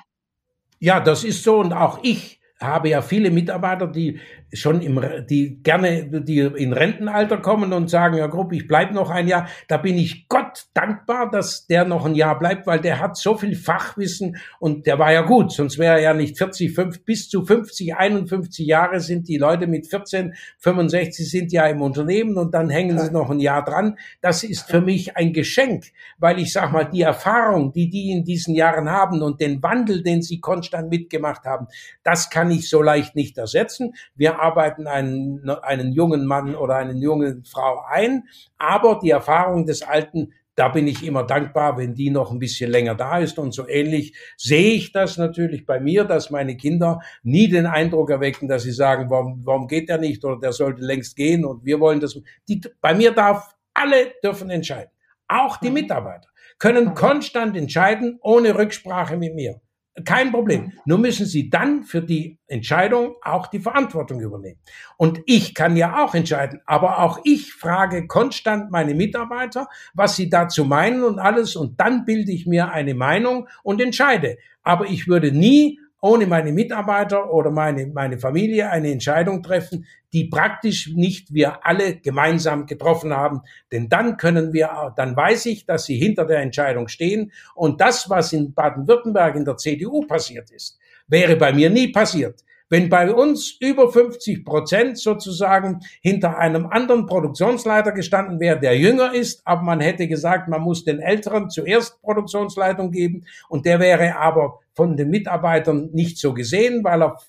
[0.79, 4.21] Ja, das ist so und auch ich habe ja viele Mitarbeiter, die
[4.61, 9.11] schon im, die gerne, die in Rentenalter kommen und sagen, ja, Gruppe, ich bleib noch
[9.11, 9.49] ein Jahr.
[9.69, 13.37] Da bin ich Gott dankbar, dass der noch ein Jahr bleibt, weil der hat so
[13.37, 17.29] viel Fachwissen und der war ja gut, sonst wäre er ja nicht 40, 5, bis
[17.29, 22.55] zu 50, 51 Jahre sind die Leute mit 14, 65 sind ja im Unternehmen und
[22.55, 23.99] dann hängen sie noch ein Jahr dran.
[24.21, 25.87] Das ist für mich ein Geschenk,
[26.19, 30.03] weil ich sag mal, die Erfahrung, die die in diesen Jahren haben und den Wandel,
[30.03, 31.67] den sie konstant mitgemacht haben,
[32.03, 33.95] das kann ich so leicht nicht ersetzen.
[34.15, 38.25] Wir arbeiten einen, einen jungen Mann oder eine junge Frau ein,
[38.59, 42.71] aber die Erfahrung des Alten da bin ich immer dankbar, wenn die noch ein bisschen
[42.71, 43.39] länger da ist.
[43.39, 48.11] Und so ähnlich sehe ich das natürlich bei mir, dass meine Kinder nie den Eindruck
[48.11, 51.65] erwecken, dass sie sagen, warum, warum geht der nicht oder der sollte längst gehen und
[51.65, 52.19] wir wollen das.
[52.49, 54.91] Die, bei mir darf alle dürfen entscheiden.
[55.29, 55.75] Auch die mhm.
[55.75, 56.29] Mitarbeiter
[56.59, 59.61] können konstant entscheiden, ohne Rücksprache mit mir.
[60.05, 60.73] Kein Problem.
[60.85, 64.59] Nur müssen Sie dann für die Entscheidung auch die Verantwortung übernehmen.
[64.99, 70.29] Und ich kann ja auch entscheiden, aber auch ich frage konstant meine Mitarbeiter, was sie
[70.29, 74.37] dazu meinen und alles, und dann bilde ich mir eine Meinung und entscheide.
[74.63, 80.25] Aber ich würde nie ohne meine Mitarbeiter oder meine, meine Familie eine Entscheidung treffen, die
[80.25, 83.43] praktisch nicht wir alle gemeinsam getroffen haben.
[83.73, 87.33] Denn dann können wir, dann weiß ich, dass sie hinter der Entscheidung stehen.
[87.55, 90.79] Und das, was in Baden-Württemberg in der CDU passiert ist,
[91.09, 92.43] wäre bei mir nie passiert.
[92.69, 99.15] Wenn bei uns über 50 Prozent sozusagen hinter einem anderen Produktionsleiter gestanden wäre, der jünger
[99.15, 104.17] ist, aber man hätte gesagt, man muss den Älteren zuerst Produktionsleitung geben und der wäre
[104.17, 107.21] aber von den Mitarbeitern nicht so gesehen, weil er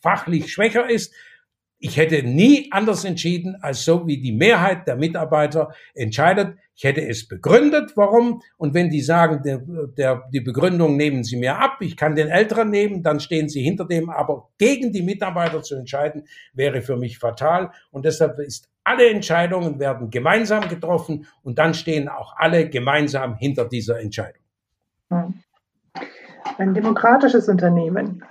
[0.00, 1.14] fachlich schwächer ist,
[1.84, 6.56] ich hätte nie anders entschieden, als so wie die Mehrheit der Mitarbeiter entscheidet.
[6.76, 8.40] Ich hätte es begründet, warum.
[8.56, 9.58] Und wenn die sagen, der,
[9.98, 13.62] der, die Begründung nehmen Sie mir ab, ich kann den Älteren nehmen, dann stehen Sie
[13.62, 14.10] hinter dem.
[14.10, 17.72] Aber gegen die Mitarbeiter zu entscheiden, wäre für mich fatal.
[17.90, 23.64] Und deshalb ist alle Entscheidungen werden gemeinsam getroffen und dann stehen auch alle gemeinsam hinter
[23.64, 24.42] dieser Entscheidung.
[26.58, 28.22] Ein demokratisches Unternehmen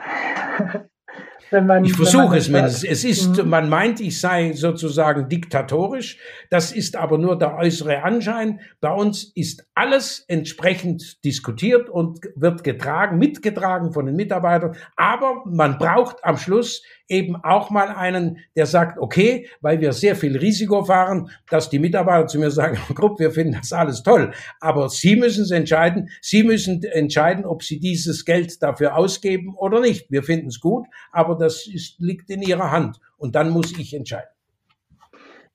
[1.51, 2.83] wenn man, ich versuche es mindestens.
[2.83, 3.49] Es ist, mhm.
[3.49, 6.17] man meint, ich sei sozusagen diktatorisch.
[6.49, 8.61] Das ist aber nur der äußere Anschein.
[8.79, 14.75] Bei uns ist alles entsprechend diskutiert und wird getragen, mitgetragen von den Mitarbeitern.
[14.95, 20.15] Aber man braucht am Schluss eben auch mal einen, der sagt, okay, weil wir sehr
[20.15, 24.31] viel Risiko fahren, dass die Mitarbeiter zu mir sagen, Grupp, wir finden das alles toll,
[24.59, 29.81] aber Sie müssen es entscheiden, Sie müssen entscheiden, ob Sie dieses Geld dafür ausgeben oder
[29.81, 30.09] nicht.
[30.09, 33.93] Wir finden es gut, aber das ist, liegt in Ihrer Hand und dann muss ich
[33.93, 34.29] entscheiden.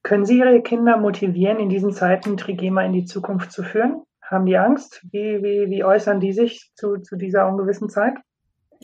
[0.03, 4.03] Können Sie Ihre Kinder motivieren, in diesen Zeiten Trigema in die Zukunft zu führen?
[4.23, 5.05] Haben die Angst?
[5.11, 8.15] Wie, wie, wie äußern die sich zu, zu dieser ungewissen Zeit?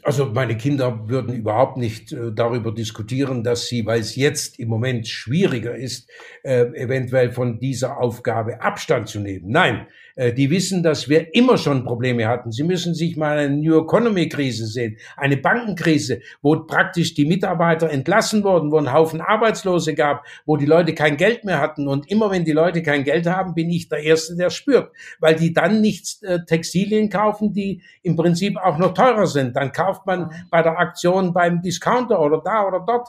[0.03, 4.68] Also meine Kinder würden überhaupt nicht äh, darüber diskutieren, dass sie, weil es jetzt im
[4.68, 6.11] Moment schwieriger ist,
[6.43, 9.51] äh, eventuell von dieser Aufgabe Abstand zu nehmen.
[9.51, 9.86] Nein,
[10.16, 12.52] die wissen, dass wir immer schon Probleme hatten.
[12.52, 17.90] Sie müssen sich mal eine New Economy Krise sehen, eine Bankenkrise, wo praktisch die Mitarbeiter
[17.90, 21.88] entlassen wurden, wo ein Haufen Arbeitslose gab, wo die Leute kein Geld mehr hatten.
[21.88, 24.90] Und immer wenn die Leute kein Geld haben, bin ich der Erste, der spürt,
[25.20, 29.56] weil die dann nicht äh, Textilien kaufen, die im Prinzip auch noch teurer sind.
[29.56, 33.08] Dann kauft man bei der Aktion beim Discounter oder da oder dort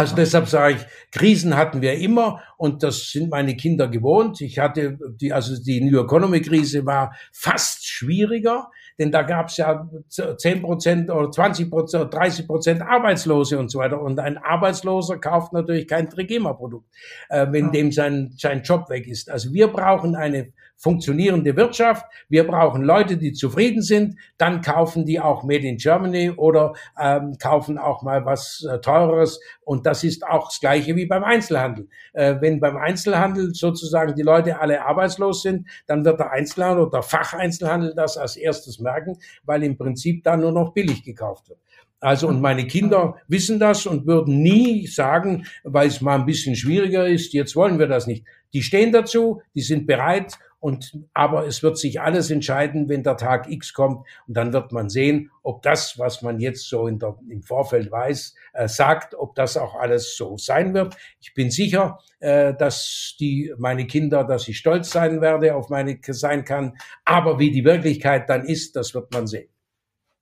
[0.00, 4.40] also deshalb sage ich, Krisen hatten wir immer und das sind meine Kinder gewohnt.
[4.40, 9.58] Ich hatte die, also die New Economy Krise war fast schwieriger, denn da gab es
[9.58, 14.00] ja 10 Prozent oder 20 Prozent, 30 Prozent Arbeitslose und so weiter.
[14.00, 16.88] Und ein Arbeitsloser kauft natürlich kein Trigema-Produkt,
[17.28, 19.30] äh, wenn dem sein, sein Job weg ist.
[19.30, 22.06] Also wir brauchen eine funktionierende Wirtschaft.
[22.28, 24.16] Wir brauchen Leute, die zufrieden sind.
[24.38, 29.40] Dann kaufen die auch Made in Germany oder ähm, kaufen auch mal was äh, Teureres.
[29.62, 31.88] Und das ist auch das Gleiche wie beim Einzelhandel.
[32.14, 36.98] Äh, wenn beim Einzelhandel sozusagen die Leute alle arbeitslos sind, dann wird der Einzelhandel oder
[36.98, 41.58] der Facheinzelhandel das als erstes merken, weil im Prinzip da nur noch billig gekauft wird.
[42.00, 46.56] Also und meine Kinder wissen das und würden nie sagen, weil es mal ein bisschen
[46.56, 48.24] schwieriger ist, jetzt wollen wir das nicht.
[48.54, 53.16] Die stehen dazu, die sind bereit und, aber es wird sich alles entscheiden, wenn der
[53.16, 54.06] Tag X kommt.
[54.28, 57.90] Und dann wird man sehen, ob das, was man jetzt so in der, im Vorfeld
[57.90, 60.96] weiß, äh, sagt, ob das auch alles so sein wird.
[61.18, 65.98] Ich bin sicher, äh, dass die, meine Kinder, dass ich stolz sein werde, auf meine,
[66.06, 66.76] sein kann.
[67.06, 69.48] Aber wie die Wirklichkeit dann ist, das wird man sehen.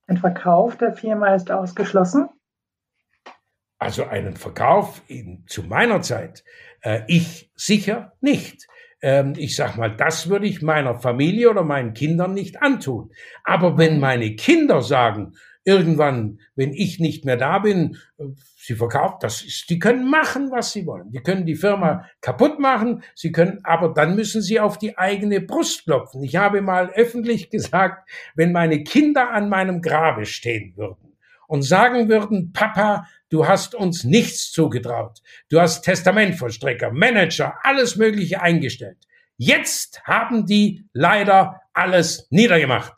[0.07, 2.29] Ein Verkauf der Firma ist ausgeschlossen?
[3.77, 6.45] Also einen Verkauf in, zu meiner Zeit,
[6.81, 8.67] äh, ich sicher nicht
[9.01, 13.11] ähm, ich sag mal, das würde ich meiner Familie oder meinen Kindern nicht antun.
[13.43, 15.33] Aber wenn meine Kinder sagen,
[15.63, 18.25] irgendwann, wenn ich nicht mehr da bin, äh,
[18.57, 21.11] sie verkauft, das ist, die können machen, was sie wollen.
[21.11, 25.41] Die können die Firma kaputt machen, sie können, aber dann müssen sie auf die eigene
[25.41, 26.23] Brust klopfen.
[26.23, 31.08] Ich habe mal öffentlich gesagt, wenn meine Kinder an meinem Grabe stehen würden
[31.49, 35.19] und sagen würden, Papa, Du hast uns nichts zugetraut.
[35.49, 38.97] Du hast Testamentvollstrecker, Manager, alles Mögliche eingestellt.
[39.37, 42.93] Jetzt haben die leider alles niedergemacht.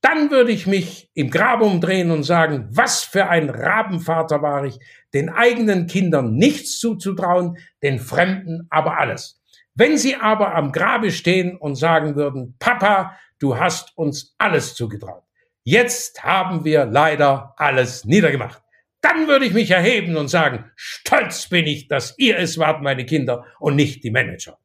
[0.00, 4.78] Dann würde ich mich im Grab umdrehen und sagen, was für ein Rabenvater war ich,
[5.14, 9.40] den eigenen Kindern nichts zuzutrauen, den Fremden aber alles.
[9.74, 15.25] Wenn sie aber am Grabe stehen und sagen würden, Papa, du hast uns alles zugetraut.
[15.68, 18.62] Jetzt haben wir leider alles niedergemacht
[19.06, 23.06] dann würde ich mich erheben und sagen, stolz bin ich, dass ihr es wart, meine
[23.06, 24.58] Kinder, und nicht die Manager.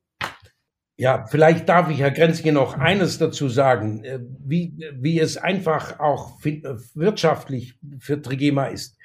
[0.98, 6.00] Ja, vielleicht darf ich, Herr Grenzke, noch eines dazu sagen, äh, wie, wie es einfach
[6.00, 8.98] auch wirtschaftlich für Trigema ist.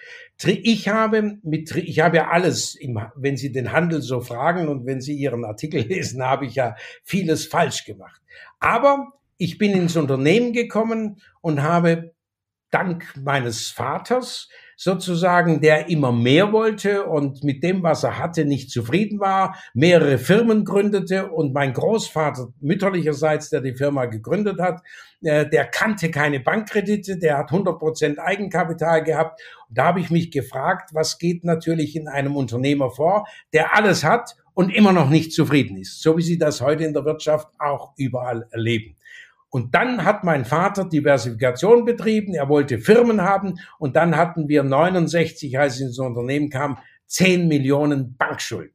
[0.44, 4.84] Ich habe mit, ich habe ja alles, im, wenn Sie den Handel so fragen und
[4.84, 8.20] wenn Sie Ihren Artikel lesen, habe ich ja vieles falsch gemacht.
[8.58, 12.14] Aber ich bin ins Unternehmen gekommen und habe
[12.70, 18.70] dank meines Vaters sozusagen, der immer mehr wollte und mit dem, was er hatte, nicht
[18.70, 24.82] zufrieden war, mehrere Firmen gründete und mein Großvater mütterlicherseits, der die Firma gegründet hat,
[25.22, 29.40] äh, der kannte keine Bankkredite, der hat 100 Prozent Eigenkapital gehabt.
[29.68, 34.04] Und da habe ich mich gefragt, was geht natürlich in einem Unternehmer vor, der alles
[34.04, 37.48] hat und immer noch nicht zufrieden ist, so wie Sie das heute in der Wirtschaft
[37.58, 38.95] auch überall erleben.
[39.56, 44.62] Und dann hat mein Vater Diversifikation betrieben, er wollte Firmen haben und dann hatten wir
[44.62, 46.76] 69, als ich ins Unternehmen kam,
[47.06, 48.74] 10 Millionen Bankschulden.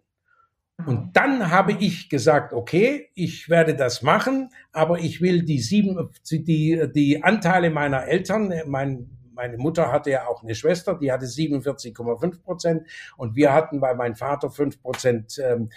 [0.88, 6.10] Und dann habe ich gesagt, okay, ich werde das machen, aber ich will die sieben,
[6.32, 11.26] die, die Anteile meiner Eltern, mein meine Mutter hatte ja auch eine Schwester, die hatte
[11.26, 15.70] 47,5 Prozent und wir hatten, weil mein Vater 5 Prozent ähm,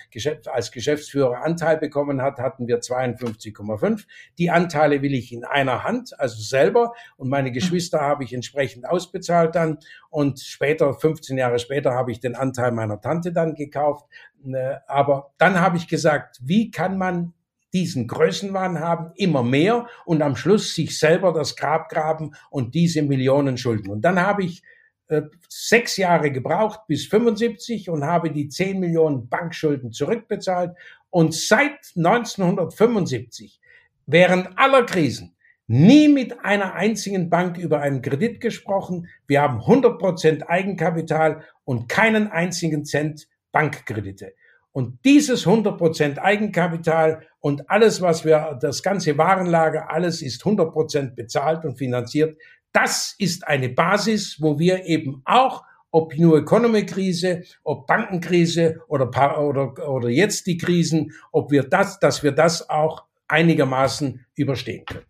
[0.46, 4.04] als Geschäftsführer Anteil bekommen hat, hatten wir 52,5.
[4.38, 7.54] Die Anteile will ich in einer Hand, also selber und meine.
[7.54, 9.78] Geschwister habe ich entsprechend ausbezahlt dann
[10.10, 14.06] und später, 15 Jahre später, habe ich den Anteil meiner Tante dann gekauft.
[14.44, 17.32] Äh, aber dann habe ich gesagt, wie kann man
[17.74, 23.02] diesen Größenwahn haben, immer mehr und am Schluss sich selber das Grab graben und diese
[23.02, 23.90] Millionen schulden.
[23.90, 24.62] Und dann habe ich
[25.08, 30.76] äh, sechs Jahre gebraucht bis 75 und habe die 10 Millionen Bankschulden zurückbezahlt.
[31.10, 33.60] Und seit 1975,
[34.06, 39.08] während aller Krisen, nie mit einer einzigen Bank über einen Kredit gesprochen.
[39.26, 44.34] Wir haben 100 Prozent Eigenkapital und keinen einzigen Cent Bankkredite.
[44.74, 51.64] Und dieses 100% Eigenkapital und alles, was wir, das ganze Warenlager, alles ist 100% bezahlt
[51.64, 52.36] und finanziert.
[52.72, 55.62] Das ist eine Basis, wo wir eben auch,
[55.92, 59.06] ob New Economy Krise, ob Bankenkrise oder,
[59.40, 65.06] oder, oder jetzt die Krisen, ob wir das, dass wir das auch einigermaßen überstehen können.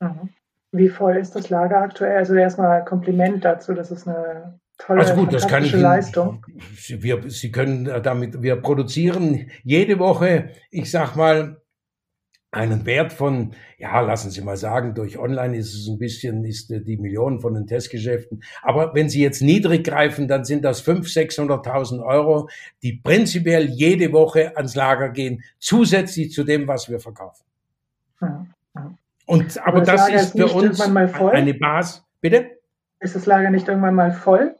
[0.00, 0.30] Mhm.
[0.72, 2.16] Wie voll ist das Lager aktuell?
[2.16, 6.44] Also erstmal Kompliment dazu, das ist eine Tolle, also gut, das kann ich Leistung.
[6.88, 11.62] Wir, Sie können damit, wir produzieren jede Woche, ich sag mal,
[12.54, 16.70] einen Wert von, ja, lassen Sie mal sagen, durch Online ist es ein bisschen, ist
[16.70, 18.42] die Millionen von den Testgeschäften.
[18.62, 22.48] Aber wenn Sie jetzt niedrig greifen, dann sind das 500.000, 600.000 Euro,
[22.82, 27.44] die prinzipiell jede Woche ans Lager gehen, zusätzlich zu dem, was wir verkaufen.
[29.26, 32.04] Und, aber, aber das, das ist für uns eine Basis.
[32.20, 32.58] Bitte?
[33.00, 34.54] Ist das Lager nicht irgendwann mal voll?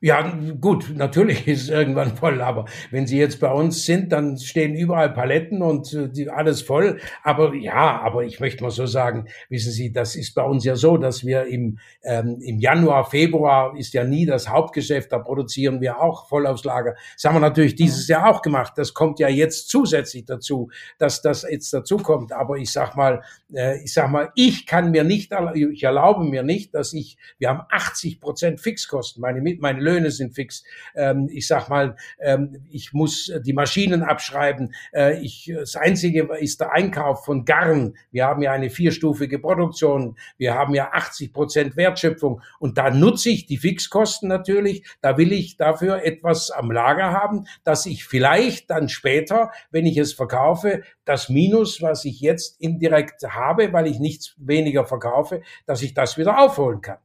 [0.00, 4.38] Ja, gut, natürlich ist es irgendwann voll, aber wenn Sie jetzt bei uns sind, dann
[4.38, 7.00] stehen überall Paletten und äh, die, alles voll.
[7.24, 10.76] Aber ja, aber ich möchte mal so sagen, wissen Sie, das ist bei uns ja
[10.76, 15.80] so, dass wir im, ähm, im Januar, Februar ist ja nie das Hauptgeschäft, da produzieren
[15.80, 16.94] wir auch voll aufs Lager.
[17.14, 18.74] Das haben wir natürlich dieses Jahr auch gemacht.
[18.76, 22.30] Das kommt ja jetzt zusätzlich dazu, dass das jetzt dazu kommt.
[22.30, 26.44] Aber ich sag mal, äh, ich sag mal, ich kann mir nicht, ich erlaube mir
[26.44, 30.64] nicht, dass ich, wir haben 80 Prozent Fixkosten, meine, meine Löhne sind fix.
[30.94, 34.74] Ähm, ich sag mal, ähm, ich muss die Maschinen abschreiben.
[34.92, 37.94] Äh, ich, das Einzige ist der Einkauf von Garn.
[38.10, 40.16] Wir haben ja eine vierstufige Produktion.
[40.36, 42.42] Wir haben ja 80 Prozent Wertschöpfung.
[42.58, 44.84] Und da nutze ich die Fixkosten natürlich.
[45.00, 49.96] Da will ich dafür etwas am Lager haben, dass ich vielleicht dann später, wenn ich
[49.96, 55.82] es verkaufe, das Minus, was ich jetzt indirekt habe, weil ich nichts weniger verkaufe, dass
[55.82, 56.98] ich das wieder aufholen kann.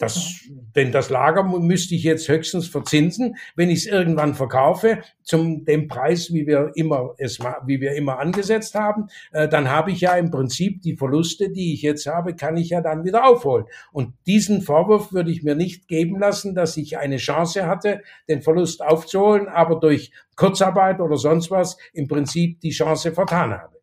[0.00, 5.66] Das, denn das Lager müsste ich jetzt höchstens verzinsen, wenn ich es irgendwann verkaufe zum
[5.66, 10.00] dem Preis, wie wir immer es, wie wir immer angesetzt haben, äh, dann habe ich
[10.00, 13.66] ja im Prinzip die Verluste, die ich jetzt habe, kann ich ja dann wieder aufholen.
[13.92, 18.40] Und diesen Vorwurf würde ich mir nicht geben lassen, dass ich eine Chance hatte, den
[18.40, 23.76] Verlust aufzuholen, aber durch Kurzarbeit oder sonst was im Prinzip die Chance vertan habe.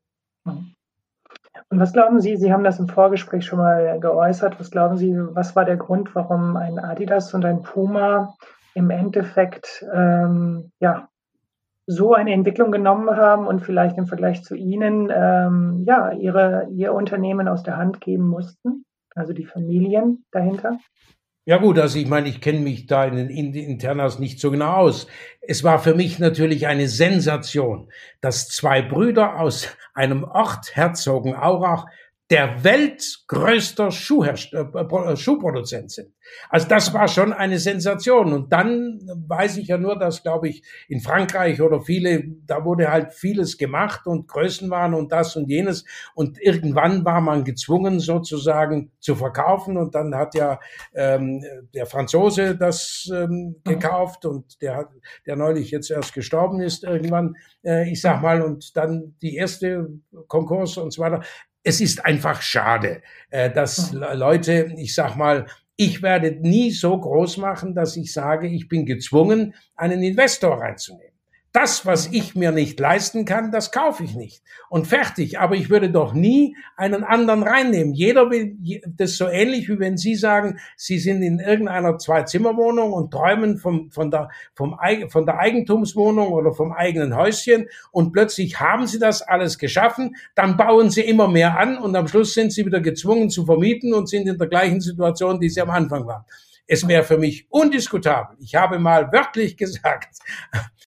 [0.45, 0.76] Mhm.
[1.70, 5.13] Und was glauben Sie, Sie haben das im Vorgespräch schon mal geäußert, was glauben Sie,
[5.18, 8.36] was war der Grund, warum ein Adidas und ein Puma
[8.74, 11.09] im Endeffekt ähm, ja,
[11.88, 16.93] so eine Entwicklung genommen haben und vielleicht im Vergleich zu Ihnen ähm, ja, ihre, ihr
[16.93, 20.80] Unternehmen aus der Hand geben mussten, also die Familien dahinter?
[21.48, 24.74] Ja gut, also ich meine, ich kenne mich da in den Internas nicht so genau
[24.74, 25.08] aus.
[25.39, 27.89] Es war für mich natürlich eine Sensation,
[28.20, 31.86] dass zwei Brüder aus einem Ort Herzogenaurach
[32.30, 36.11] der weltgrößter Schuhhersteller, äh, äh, Schuhproduzent sind.
[36.49, 38.34] Also das war schon eine Sensation.
[38.34, 42.91] Und dann weiß ich ja nur, dass, glaube ich, in Frankreich oder viele, da wurde
[42.91, 45.86] halt vieles gemacht und Größen waren und das und jenes.
[46.15, 49.78] Und irgendwann war man gezwungen, sozusagen zu verkaufen.
[49.78, 50.59] Und dann hat ja
[50.93, 51.41] ähm,
[51.73, 54.89] der Franzose das ähm, gekauft und der,
[55.25, 59.88] der neulich jetzt erst gestorben ist irgendwann, äh, ich sag mal, und dann die erste
[60.28, 61.21] Konkurs und so weiter
[61.64, 67.38] es ist einfach schade, äh, dass Leute, ich sag mal, ich werde nie so groß
[67.38, 71.07] machen, dass ich sage, ich bin gezwungen, einen Investor reinzunehmen.
[71.60, 74.43] Das, was ich mir nicht leisten kann, das kaufe ich nicht.
[74.70, 75.39] Und fertig.
[75.39, 77.95] Aber ich würde doch nie einen anderen reinnehmen.
[77.95, 78.55] Jeder will,
[78.86, 83.89] das so ähnlich wie wenn Sie sagen, Sie sind in irgendeiner Zwei-Zimmer-Wohnung und träumen vom,
[83.89, 84.78] von, der, vom,
[85.10, 90.58] von der Eigentumswohnung oder vom eigenen Häuschen und plötzlich haben Sie das alles geschaffen, dann
[90.58, 94.08] bauen Sie immer mehr an und am Schluss sind Sie wieder gezwungen zu vermieten und
[94.08, 96.24] sind in der gleichen Situation, die Sie am Anfang waren.
[96.68, 98.38] Es wäre für mich undiskutabel.
[98.41, 100.20] Ich habe mal wörtlich gesagt,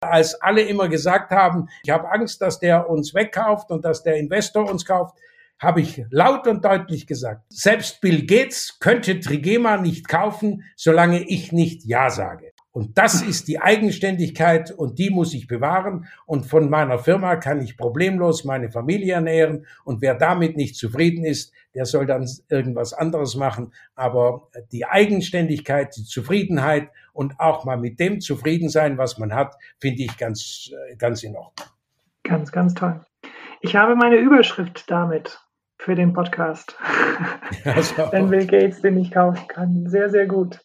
[0.01, 4.15] als alle immer gesagt haben, ich habe Angst, dass der uns wegkauft und dass der
[4.15, 5.17] Investor uns kauft,
[5.59, 11.51] habe ich laut und deutlich gesagt, selbst Bill Gates könnte Trigema nicht kaufen, solange ich
[11.51, 12.53] nicht Ja sage.
[12.71, 16.07] Und das ist die Eigenständigkeit und die muss ich bewahren.
[16.25, 19.65] Und von meiner Firma kann ich problemlos meine Familie ernähren.
[19.83, 23.73] Und wer damit nicht zufrieden ist, der soll dann irgendwas anderes machen.
[23.95, 29.55] Aber die Eigenständigkeit, die Zufriedenheit und auch mal mit dem zufrieden sein, was man hat,
[29.79, 31.67] finde ich ganz, ganz in Ordnung.
[32.23, 33.01] Ganz, ganz toll.
[33.61, 35.39] Ich habe meine Überschrift damit
[35.79, 36.77] für den Podcast.
[37.65, 38.11] Ja, so.
[38.11, 39.85] Wenn Bill Gates den ich kaufen kann.
[39.87, 40.59] Sehr, sehr gut.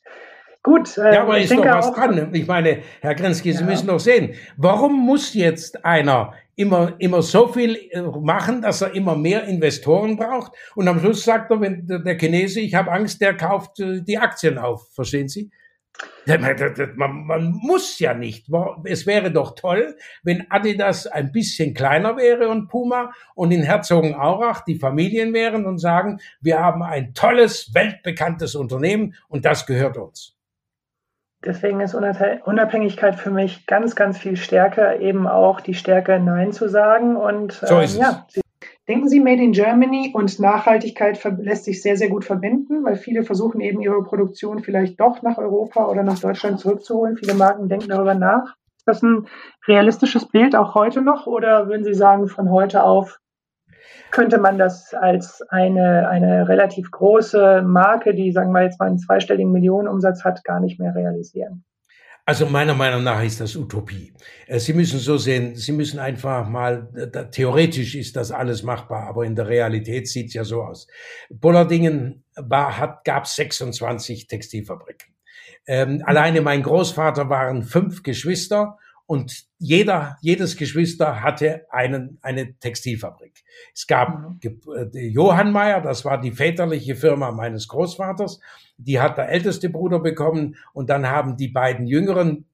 [0.62, 0.97] Gut.
[0.97, 2.30] Äh, ja, aber ist doch was dran.
[2.32, 3.66] Ich meine, Herr Grenzki, Sie ja.
[3.66, 8.95] müssen doch sehen, warum muss jetzt einer immer, immer so viel äh, machen, dass er
[8.95, 10.53] immer mehr Investoren braucht?
[10.74, 14.18] Und am Schluss sagt er, wenn der Chinese, ich habe Angst, der kauft äh, die
[14.18, 14.88] Aktien auf.
[14.95, 15.51] Verstehen Sie?
[16.97, 18.47] Man, man muss ja nicht.
[18.84, 24.64] Es wäre doch toll, wenn Adidas ein bisschen kleiner wäre und Puma und in Herzogenaurach
[24.64, 30.34] die Familien wären und sagen, wir haben ein tolles, weltbekanntes Unternehmen und das gehört uns.
[31.45, 36.70] Deswegen ist Unabhängigkeit für mich ganz, ganz viel stärker, eben auch die Stärke, Nein zu
[36.70, 37.16] sagen.
[37.16, 38.43] Und so ist ähm, ja, es.
[38.89, 43.22] Denken Sie, Made in Germany und Nachhaltigkeit lässt sich sehr, sehr gut verbinden, weil viele
[43.22, 47.16] versuchen eben ihre Produktion vielleicht doch nach Europa oder nach Deutschland zurückzuholen.
[47.16, 48.55] Viele Marken denken darüber nach.
[48.76, 49.26] Ist das ein
[49.66, 53.18] realistisches Bild auch heute noch oder würden Sie sagen, von heute auf
[54.11, 58.99] könnte man das als eine, eine relativ große Marke, die, sagen wir jetzt mal, einen
[58.99, 61.64] zweistelligen Millionenumsatz hat, gar nicht mehr realisieren.
[62.26, 64.14] Also meiner Meinung nach ist das Utopie.
[64.46, 69.06] Äh, Sie müssen so sehen, Sie müssen einfach mal, da, theoretisch ist das alles machbar,
[69.08, 70.86] aber in der Realität sieht es ja so aus.
[71.28, 75.14] Bullerdingen war, hat, gab 26 Textilfabriken.
[75.66, 83.44] Ähm, alleine mein Großvater waren fünf Geschwister und jeder, jedes Geschwister hatte einen, eine Textilfabrik.
[83.74, 84.40] Es gab mhm.
[84.94, 88.40] Äh, Johann Meyer, das war die väterliche Firma meines Großvaters,
[88.76, 92.46] die hat der älteste Bruder bekommen und dann haben die beiden jüngeren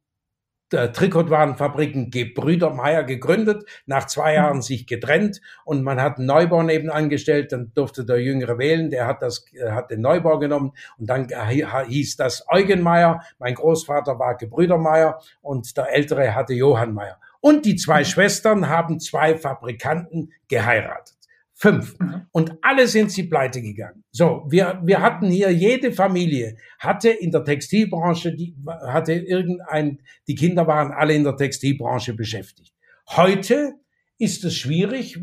[0.71, 4.63] Trikotwarenfabriken Gebrüder Meier gegründet, nach zwei Jahren mhm.
[4.63, 9.07] sich getrennt und man hat einen Neubau nebenan gestellt, dann durfte der Jüngere wählen, der
[9.07, 14.19] hat das, äh, hat den Neubau genommen und dann hieß das Eugen Meier, mein Großvater
[14.19, 17.19] war Gebrüder Meier und der Ältere hatte Johann Meier.
[17.41, 18.05] Und die zwei mhm.
[18.05, 21.20] Schwestern haben zwei Fabrikanten geheiratet.
[21.61, 21.99] Fünf.
[21.99, 22.23] Mhm.
[22.33, 24.03] Und alle sind sie pleite gegangen.
[24.13, 28.57] So, wir, wir hatten hier, jede Familie hatte in der Textilbranche, die
[28.87, 32.75] hatte irgendein, die Kinder waren alle in der Textilbranche beschäftigt.
[33.11, 33.75] Heute
[34.17, 35.21] ist es schwierig,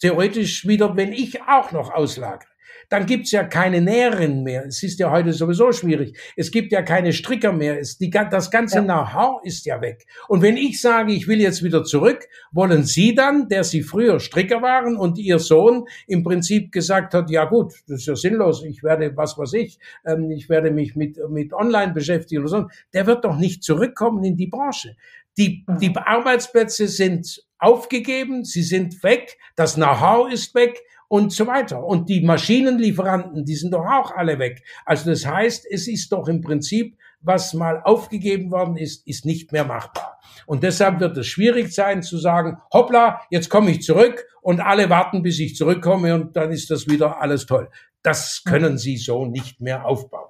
[0.00, 2.47] theoretisch wieder, wenn ich auch noch auslagere
[2.88, 4.66] dann gibt's ja keine Näherin mehr.
[4.66, 6.18] Es ist ja heute sowieso schwierig.
[6.36, 7.78] Es gibt ja keine Stricker mehr.
[7.78, 8.82] Es, die, das ganze ja.
[8.82, 10.06] Know-how ist ja weg.
[10.28, 14.20] Und wenn ich sage, ich will jetzt wieder zurück, wollen Sie dann, der Sie früher
[14.20, 18.64] Stricker waren und Ihr Sohn im Prinzip gesagt hat, ja gut, das ist ja sinnlos,
[18.64, 22.68] ich werde, was weiß ich, ähm, ich werde mich mit, mit Online beschäftigen oder so,
[22.94, 24.96] der wird doch nicht zurückkommen in die Branche.
[25.36, 25.98] Die, die mhm.
[25.98, 31.82] Arbeitsplätze sind aufgegeben, sie sind weg, das Know-how ist weg, und so weiter.
[31.82, 34.62] Und die Maschinenlieferanten, die sind doch auch alle weg.
[34.84, 39.50] Also das heißt, es ist doch im Prinzip, was mal aufgegeben worden ist, ist nicht
[39.50, 40.20] mehr machbar.
[40.46, 44.88] Und deshalb wird es schwierig sein zu sagen, hoppla, jetzt komme ich zurück und alle
[44.88, 47.68] warten, bis ich zurückkomme und dann ist das wieder alles toll.
[48.02, 50.28] Das können Sie so nicht mehr aufbauen.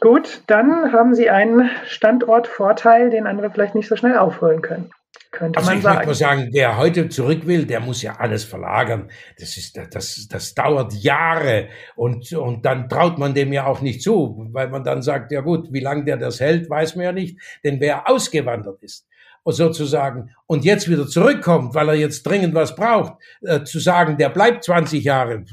[0.00, 4.90] Gut, dann haben Sie einen Standortvorteil, den andere vielleicht nicht so schnell aufholen können
[5.30, 6.06] könnte also man ich sagen.
[6.06, 9.10] mal sagen, wer heute zurück will, der muss ja alles verlagern.
[9.38, 14.02] Das ist, das, das dauert Jahre und, und dann traut man dem ja auch nicht
[14.02, 17.12] zu, weil man dann sagt, ja gut, wie lange der das hält, weiß man ja
[17.12, 19.06] nicht, denn wer ausgewandert ist,
[19.46, 24.28] sozusagen, und jetzt wieder zurückkommt, weil er jetzt dringend was braucht, äh, zu sagen, der
[24.28, 25.44] bleibt 20 Jahre.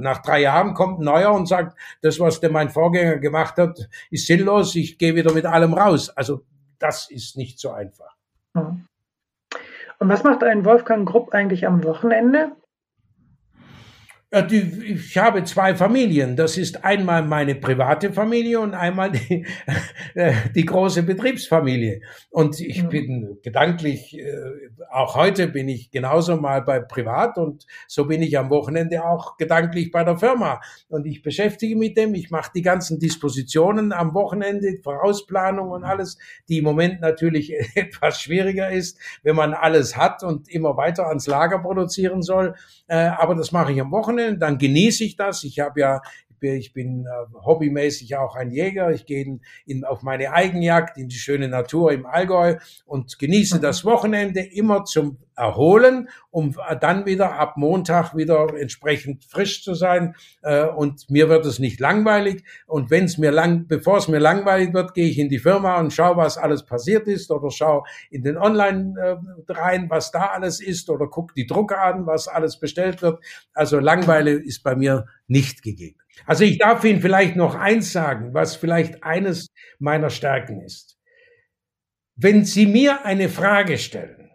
[0.00, 3.88] Nach drei Jahren kommt ein neuer und sagt, das, was der mein Vorgänger gemacht hat,
[4.10, 6.10] ist sinnlos, ich gehe wieder mit allem raus.
[6.10, 6.44] Also
[6.78, 8.19] das ist nicht so einfach.
[8.54, 8.88] Und
[10.08, 12.56] was macht ein Wolfgang Grupp eigentlich am Wochenende?
[14.32, 16.36] Ich habe zwei Familien.
[16.36, 19.44] Das ist einmal meine private Familie und einmal die,
[20.14, 22.00] äh, die große Betriebsfamilie.
[22.30, 22.88] Und ich mhm.
[22.88, 24.24] bin gedanklich, äh,
[24.92, 29.36] auch heute bin ich genauso mal bei privat und so bin ich am Wochenende auch
[29.36, 30.60] gedanklich bei der Firma.
[30.88, 36.18] Und ich beschäftige mit dem, ich mache die ganzen Dispositionen am Wochenende, Vorausplanung und alles,
[36.48, 41.26] die im Moment natürlich etwas schwieriger ist, wenn man alles hat und immer weiter ans
[41.26, 42.54] Lager produzieren soll.
[42.86, 45.44] Äh, aber das mache ich am Wochenende Lernen, dann genieße ich das.
[45.44, 46.00] Ich habe ja
[46.42, 48.90] ich bin äh, hobbymäßig auch ein Jäger.
[48.90, 53.56] Ich gehe in, in, auf meine Eigenjagd in die schöne Natur im Allgäu und genieße
[53.56, 53.62] mhm.
[53.62, 60.14] das Wochenende immer zum Erholen, um dann wieder ab Montag wieder entsprechend frisch zu sein.
[60.42, 62.44] Äh, und mir wird es nicht langweilig.
[62.66, 65.78] Und wenn es mir lang, bevor es mir langweilig wird, gehe ich in die Firma
[65.78, 70.26] und schaue, was alles passiert ist oder schaue in den Online äh, rein, was da
[70.26, 73.24] alles ist oder gucke die Drucker an, was alles bestellt wird.
[73.54, 76.00] Also Langweile ist bei mir nicht gegeben.
[76.26, 79.48] Also ich darf Ihnen vielleicht noch eins sagen, was vielleicht eines
[79.78, 80.98] meiner Stärken ist.
[82.16, 84.30] Wenn Sie mir eine Frage stellen,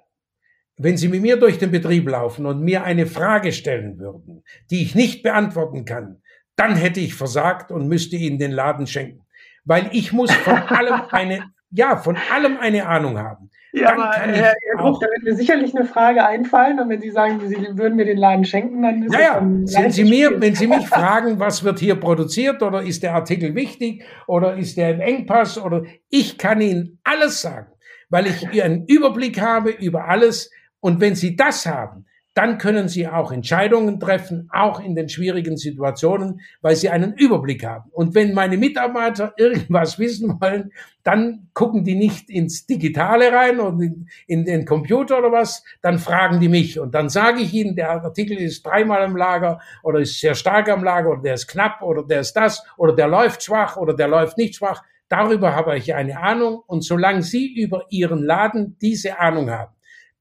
[0.78, 4.82] wenn Sie mit mir durch den Betrieb laufen und mir eine Frage stellen würden, die
[4.82, 6.22] ich nicht beantworten kann,
[6.56, 9.26] dann hätte ich versagt und müsste Ihnen den Laden schenken.
[9.64, 13.50] Weil ich muss von allem eine, ja, von allem eine Ahnung haben.
[13.76, 17.12] Ja, aber Herr, Herr Grupp, da wird mir sicherlich eine Frage einfallen und wenn Sie
[17.12, 20.56] sagen, Sie würden mir den Laden schenken, dann ist naja, es wenn Sie mir, wenn
[20.56, 24.92] Sie mich fragen, was wird hier produziert oder ist der Artikel wichtig oder ist der
[24.92, 27.68] im Engpass oder ich kann Ihnen alles sagen,
[28.10, 30.52] weil ich einen Überblick habe über alles.
[30.80, 32.06] Und wenn Sie das haben,
[32.36, 37.66] dann können Sie auch Entscheidungen treffen, auch in den schwierigen Situationen, weil Sie einen Überblick
[37.66, 37.90] haben.
[37.92, 40.74] Und wenn meine Mitarbeiter irgendwas wissen wollen,
[41.04, 45.98] dann gucken die nicht ins Digitale rein und in, in den Computer oder was, dann
[45.98, 46.78] fragen die mich.
[46.78, 50.68] Und dann sage ich ihnen, der Artikel ist dreimal im Lager oder ist sehr stark
[50.68, 53.94] am Lager oder der ist knapp oder der ist das oder der läuft schwach oder
[53.94, 54.84] der läuft nicht schwach.
[55.08, 56.62] Darüber habe ich eine Ahnung.
[56.68, 59.72] Und solange Sie über Ihren Laden diese Ahnung haben,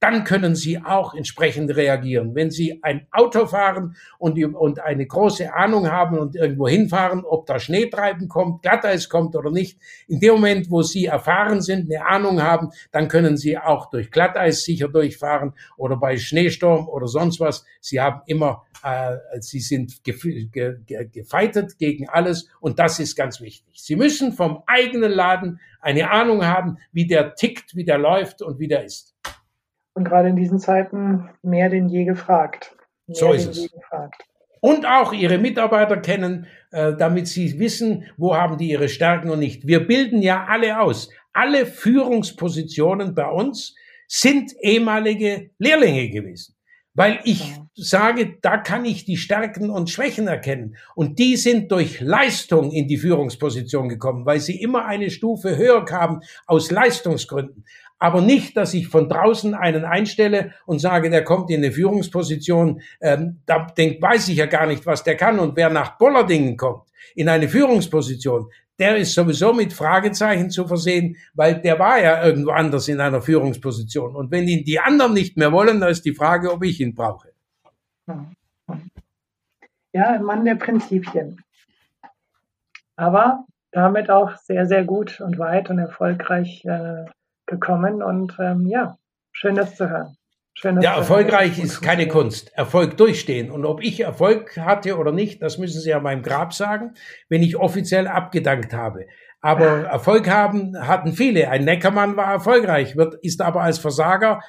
[0.05, 2.35] dann können Sie auch entsprechend reagieren.
[2.35, 7.47] Wenn Sie ein Auto fahren und, und eine große Ahnung haben und irgendwo hinfahren, ob
[7.47, 12.05] da Schneetreiben kommt, Glatteis kommt oder nicht, in dem Moment, wo Sie erfahren sind, eine
[12.05, 17.41] Ahnung haben, dann können Sie auch durch Glatteis sicher durchfahren oder bei Schneesturm oder sonst
[17.41, 17.65] was.
[17.81, 23.41] Sie haben immer, äh, Sie sind ge ge gefeitet gegen alles und das ist ganz
[23.41, 23.81] wichtig.
[23.81, 28.59] Sie müssen vom eigenen Laden eine Ahnung haben, wie der tickt, wie der läuft und
[28.59, 29.15] wie der ist.
[29.95, 32.77] Und gerade in diesen Zeiten mehr denn je gefragt.
[33.07, 33.69] Mehr so ist es.
[34.61, 39.39] Und auch ihre Mitarbeiter kennen, äh, damit sie wissen, wo haben die ihre Stärken und
[39.39, 39.67] nicht.
[39.67, 41.11] Wir bilden ja alle aus.
[41.33, 43.75] Alle Führungspositionen bei uns
[44.09, 46.55] sind ehemalige Lehrlinge gewesen.
[46.95, 50.77] Weil ich sage, da kann ich die Stärken und Schwächen erkennen.
[50.95, 55.85] Und die sind durch Leistung in die Führungsposition gekommen, weil sie immer eine Stufe höher
[55.85, 57.65] kamen aus Leistungsgründen
[58.05, 62.83] aber nicht, dass ich von draußen einen einstelle und sage, der kommt in eine Führungsposition,
[63.01, 65.39] ähm, da denk, weiß ich ja gar nicht, was der kann.
[65.39, 66.83] Und wer nach Bollerdingen kommt,
[67.15, 72.51] in eine Führungsposition, der ist sowieso mit Fragezeichen zu versehen, weil der war ja irgendwo
[72.51, 74.15] anders in einer Führungsposition.
[74.15, 76.95] Und wenn ihn die anderen nicht mehr wollen, dann ist die Frage, ob ich ihn
[76.95, 77.31] brauche.
[79.95, 81.43] Ja, Mann der Prinzipien.
[82.97, 87.07] Aber damit auch sehr, sehr gut und weit und erfolgreich äh,
[87.47, 88.97] gekommen und ähm, ja,
[89.33, 90.17] schön das zu hören.
[90.57, 92.53] Schön, ja, erfolgreich ist keine Kunst.
[92.55, 93.51] Erfolg durchstehen.
[93.51, 96.95] Und ob ich Erfolg hatte oder nicht, das müssen Sie ja meinem Grab sagen,
[97.29, 99.07] wenn ich offiziell abgedankt habe.
[99.41, 101.51] Aber Erfolg haben hatten viele.
[101.51, 104.41] Ein Neckermann war erfolgreich, wird, ist aber als Versager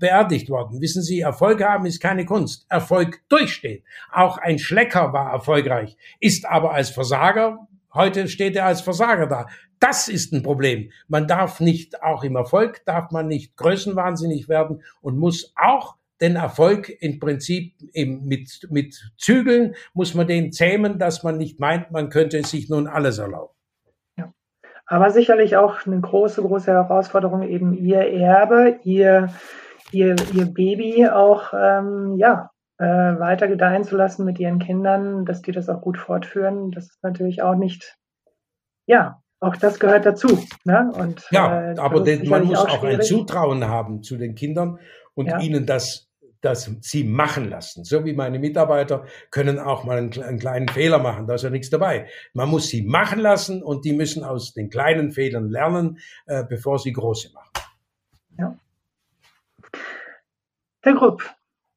[0.00, 0.80] beerdigt worden.
[0.80, 2.66] Wissen Sie, Erfolg haben ist keine Kunst.
[2.68, 3.84] Erfolg durchstehen.
[4.10, 9.46] Auch ein Schlecker war erfolgreich, ist aber als Versager Heute steht er als Versager da.
[9.78, 10.90] Das ist ein Problem.
[11.08, 16.36] Man darf nicht, auch im Erfolg darf man nicht größenwahnsinnig werden und muss auch den
[16.36, 22.10] Erfolg im Prinzip mit, mit Zügeln, muss man den zähmen, dass man nicht meint, man
[22.10, 23.52] könnte sich nun alles erlauben.
[24.16, 24.32] Ja.
[24.86, 29.30] Aber sicherlich auch eine große, große Herausforderung, eben ihr Erbe, ihr,
[29.90, 32.51] ihr, ihr Baby auch, ähm, ja,
[32.82, 36.72] äh, weiter gedeihen zu lassen mit ihren Kindern, dass die das auch gut fortführen.
[36.72, 37.96] Das ist natürlich auch nicht,
[38.86, 40.44] ja, auch das gehört dazu.
[40.64, 40.90] Ne?
[40.92, 44.80] Und, ja, äh, aber den, man muss auch, auch ein Zutrauen haben zu den Kindern
[45.14, 45.38] und ja.
[45.38, 46.08] ihnen das
[46.40, 47.84] das sie machen lassen.
[47.84, 51.50] So wie meine Mitarbeiter können auch mal einen, einen, kleinen Fehler machen, da ist ja
[51.50, 52.08] nichts dabei.
[52.32, 56.80] Man muss sie machen lassen und die müssen aus den kleinen Fehlern lernen, äh, bevor
[56.80, 57.50] sie große machen.
[58.38, 58.56] Ja.
[60.80, 61.22] Herr Grupp,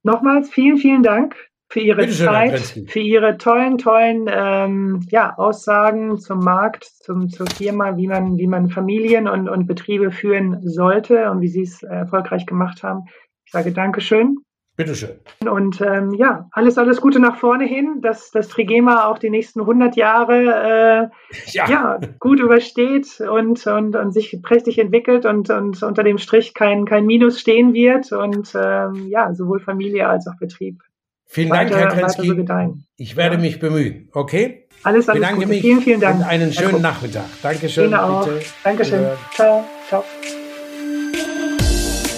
[0.06, 1.36] Nochmals vielen, vielen Dank
[1.68, 7.48] für Ihre Bitte Zeit, für Ihre tollen, tollen ähm, ja, Aussagen zum Markt, zum, zur
[7.48, 11.82] Firma, wie man, wie man Familien und, und Betriebe führen sollte und wie Sie es
[11.82, 13.06] erfolgreich gemacht haben.
[13.46, 14.45] Ich sage Dankeschön.
[14.78, 15.20] Bitteschön.
[15.50, 19.62] Und ähm, ja, alles, alles Gute nach vorne hin, dass das Trigema auch die nächsten
[19.62, 21.70] 100 Jahre äh, ja.
[21.70, 22.00] ja.
[22.20, 27.06] gut übersteht und, und, und sich prächtig entwickelt und, und unter dem Strich kein, kein
[27.06, 30.82] Minus stehen wird und ähm, ja, sowohl Familie als auch Betrieb.
[31.26, 32.28] Vielen weiter, Dank, Herr Krenzki.
[32.28, 33.42] So ich werde ja.
[33.42, 34.68] mich bemühen, okay?
[34.84, 35.48] Alles, alles Bedanke Gute.
[35.48, 36.20] Mich vielen, vielen Dank.
[36.20, 37.26] Und einen schönen Nachmittag.
[37.42, 37.86] Dankeschön.
[37.86, 38.28] Ihnen auch.
[38.28, 38.46] Bitte.
[38.64, 39.06] Dankeschön.
[39.34, 39.64] Ciao.
[39.88, 40.04] Ciao.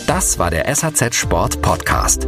[0.07, 2.27] Das war der SAZ Sport Podcast.